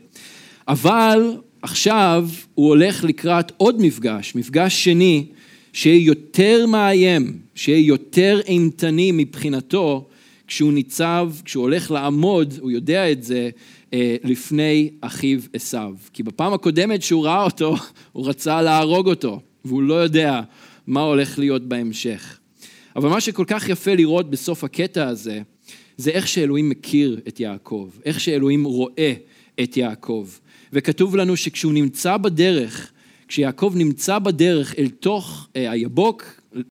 אבל 0.67 1.37
עכשיו 1.61 2.29
הוא 2.55 2.67
הולך 2.67 3.03
לקראת 3.03 3.51
עוד 3.57 3.81
מפגש, 3.81 4.35
מפגש 4.35 4.83
שני, 4.83 5.25
שיהיה 5.73 6.05
יותר 6.05 6.65
מאיים, 6.67 7.37
שיהיה 7.55 7.87
יותר 7.87 8.41
אימתני 8.47 9.11
מבחינתו, 9.11 10.07
כשהוא 10.47 10.73
ניצב, 10.73 11.31
כשהוא 11.45 11.61
הולך 11.61 11.91
לעמוד, 11.91 12.53
הוא 12.61 12.71
יודע 12.71 13.11
את 13.11 13.23
זה, 13.23 13.49
אה, 13.93 14.15
לפני 14.23 14.89
אחיו 15.01 15.39
עשיו. 15.53 15.93
כי 16.13 16.23
בפעם 16.23 16.53
הקודמת 16.53 17.01
שהוא 17.01 17.25
ראה 17.25 17.43
אותו, 17.43 17.75
הוא 18.13 18.27
רצה 18.27 18.61
להרוג 18.61 19.07
אותו, 19.07 19.41
והוא 19.65 19.81
לא 19.81 19.93
יודע 19.93 20.41
מה 20.87 21.01
הולך 21.01 21.39
להיות 21.39 21.63
בהמשך. 21.63 22.38
אבל 22.99 23.09
מה 23.09 23.21
שכל 23.21 23.43
כך 23.47 23.69
יפה 23.69 23.95
לראות 23.95 24.29
בסוף 24.29 24.63
הקטע 24.63 25.07
הזה, 25.07 25.41
זה 25.97 26.11
איך 26.11 26.27
שאלוהים 26.27 26.69
מכיר 26.69 27.19
את 27.27 27.39
יעקב, 27.39 27.89
איך 28.05 28.19
שאלוהים 28.19 28.63
רואה 28.63 29.13
את 29.63 29.77
יעקב. 29.77 30.27
וכתוב 30.73 31.15
לנו 31.15 31.37
שכשהוא 31.37 31.73
נמצא 31.73 32.17
בדרך, 32.17 32.91
כשיעקב 33.27 33.73
נמצא 33.75 34.19
בדרך 34.19 34.75
אל 34.77 34.89
תוך 34.89 35.47
אה, 35.55 35.71
היבוק, 35.71 36.38